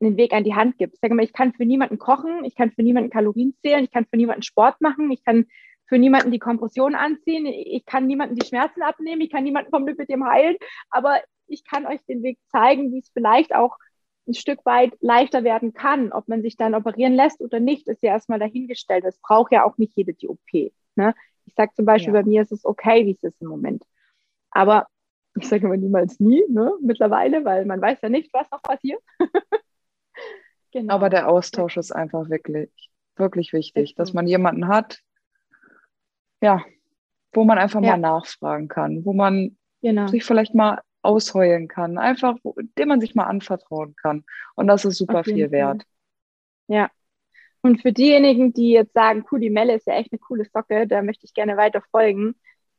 [0.02, 0.96] einen Weg an die Hand gibt.
[0.96, 3.92] Ich sage mal, ich kann für niemanden kochen, ich kann für niemanden Kalorien zählen, ich
[3.92, 5.46] kann für niemanden Sport machen, ich kann
[5.88, 9.88] für niemanden die Kompression anziehen, ich kann niemanden die Schmerzen abnehmen, ich kann niemanden vom
[9.88, 10.58] Lipidem heilen,
[10.90, 13.78] aber ich kann euch den Weg zeigen, wie es vielleicht auch
[14.28, 16.12] ein Stück weit leichter werden kann.
[16.12, 19.06] Ob man sich dann operieren lässt oder nicht, ist ja erstmal dahingestellt.
[19.06, 20.72] Es braucht ja auch nicht jede die OP.
[20.96, 21.14] Ne?
[21.46, 22.22] Ich sage zum Beispiel, ja.
[22.22, 23.84] bei mir ist es okay, wie es ist im Moment.
[24.50, 24.88] Aber
[25.38, 26.74] ich sage immer niemals nie, ne?
[26.82, 29.02] mittlerweile, weil man weiß ja nicht, was noch passiert.
[30.72, 30.94] genau.
[30.94, 32.72] Aber der Austausch ist einfach wirklich,
[33.18, 35.02] wirklich wichtig, dass man jemanden hat,
[36.42, 36.64] ja,
[37.34, 37.92] wo man einfach ja.
[37.92, 40.08] mal nachfragen kann, wo man genau.
[40.08, 44.24] sich vielleicht mal ausheulen kann, einfach, wo, dem man sich mal anvertrauen kann.
[44.56, 45.84] Und das ist super viel wert.
[46.68, 46.90] Ja.
[47.62, 50.88] Und für diejenigen, die jetzt sagen, cool, die Melle ist ja echt eine coole Socke,
[50.88, 52.36] da möchte ich gerne weiter folgen.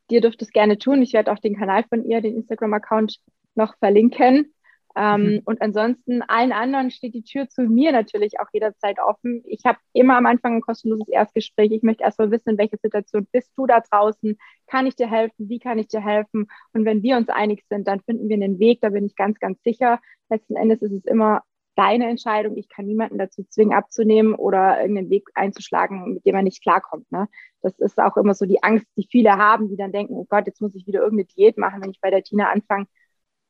[0.09, 1.01] Dir dürft es gerne tun.
[1.01, 3.19] Ich werde auch den Kanal von ihr, den Instagram-Account,
[3.55, 4.53] noch verlinken.
[4.97, 5.41] Ähm, mhm.
[5.45, 9.43] Und ansonsten allen anderen steht die Tür zu mir natürlich auch jederzeit offen.
[9.45, 11.71] Ich habe immer am Anfang ein kostenloses Erstgespräch.
[11.71, 14.39] Ich möchte erstmal wissen, in welcher Situation bist du da draußen?
[14.65, 15.49] Kann ich dir helfen?
[15.49, 16.47] Wie kann ich dir helfen?
[16.73, 18.81] Und wenn wir uns einig sind, dann finden wir einen Weg.
[18.81, 19.99] Da bin ich ganz, ganz sicher.
[20.29, 21.43] Letzten Endes ist es immer
[21.75, 22.57] deine Entscheidung.
[22.57, 27.11] Ich kann niemanden dazu zwingen, abzunehmen oder irgendeinen Weg einzuschlagen, mit dem man nicht klarkommt.
[27.11, 27.27] Ne?
[27.61, 30.47] Das ist auch immer so die Angst, die viele haben, die dann denken, oh Gott,
[30.47, 32.87] jetzt muss ich wieder irgendeine Diät machen, wenn ich bei der Tina anfange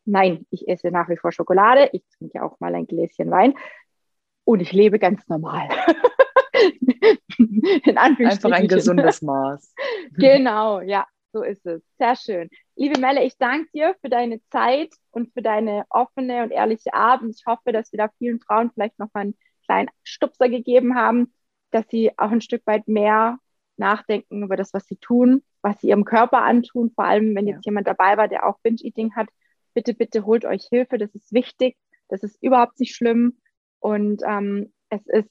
[0.08, 3.54] Nein, ich esse nach wie vor Schokolade, ich trinke auch mal ein Gläschen Wein
[4.46, 5.68] und ich lebe ganz normal.
[7.38, 9.76] In Einfach ein gesundes Maß.
[10.14, 11.84] genau, ja, so ist es.
[11.98, 12.50] Sehr schön.
[12.78, 17.22] Liebe Melle, ich danke dir für deine Zeit und für deine offene und ehrliche Art.
[17.22, 20.96] Und ich hoffe, dass wir da vielen Frauen vielleicht noch mal einen kleinen Stupser gegeben
[20.96, 21.34] haben,
[21.72, 23.40] dass sie auch ein Stück weit mehr
[23.76, 27.66] nachdenken über das, was sie tun, was sie ihrem Körper antun, vor allem wenn jetzt
[27.66, 27.72] ja.
[27.72, 29.28] jemand dabei war, der auch Binge-Eating hat
[29.78, 30.98] bitte, bitte holt euch Hilfe.
[30.98, 31.78] Das ist wichtig.
[32.08, 33.38] Das ist überhaupt nicht schlimm.
[33.80, 35.30] Und ähm, es ist,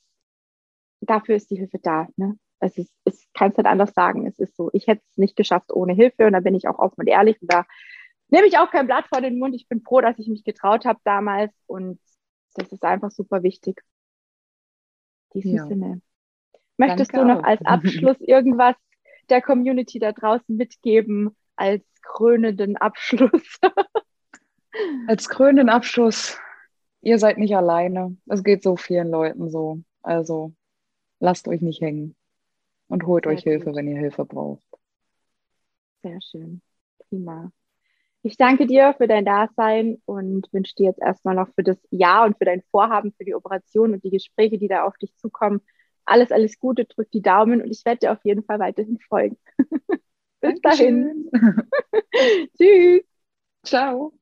[1.00, 2.06] dafür ist die Hilfe da.
[2.14, 2.38] Ne?
[2.60, 4.24] Es ist, ich kann es nicht anders sagen.
[4.24, 6.78] Es ist so, ich hätte es nicht geschafft ohne Hilfe und da bin ich auch
[6.78, 7.66] offen und ehrlich und da
[8.28, 9.52] nehme ich auch kein Blatt vor den Mund.
[9.56, 11.98] Ich bin froh, dass ich mich getraut habe damals und
[12.54, 13.82] das ist einfach super wichtig.
[15.34, 15.66] In diesem ja.
[15.66, 16.02] Sinne.
[16.76, 17.48] Möchtest Danke du noch auch.
[17.48, 18.76] als Abschluss irgendwas
[19.28, 23.58] der Community da draußen mitgeben, als krönenden Abschluss?
[25.06, 26.38] Als krönenden Abschluss,
[27.02, 28.16] ihr seid nicht alleine.
[28.26, 29.82] Es geht so vielen Leuten so.
[30.02, 30.52] Also
[31.20, 32.16] lasst euch nicht hängen
[32.88, 33.44] und holt Sehr euch gut.
[33.44, 34.62] Hilfe, wenn ihr Hilfe braucht.
[36.02, 36.62] Sehr schön.
[37.08, 37.50] Prima.
[38.22, 42.26] Ich danke dir für dein Dasein und wünsche dir jetzt erstmal noch für das Jahr
[42.26, 45.60] und für dein Vorhaben, für die Operation und die Gespräche, die da auf dich zukommen.
[46.04, 49.38] Alles, alles Gute, drück die Daumen und ich werde dir auf jeden Fall weiterhin folgen.
[50.40, 51.30] Bis Dankeschön.
[51.30, 51.30] dahin.
[52.58, 53.04] Tschüss.
[53.64, 54.12] Ciao.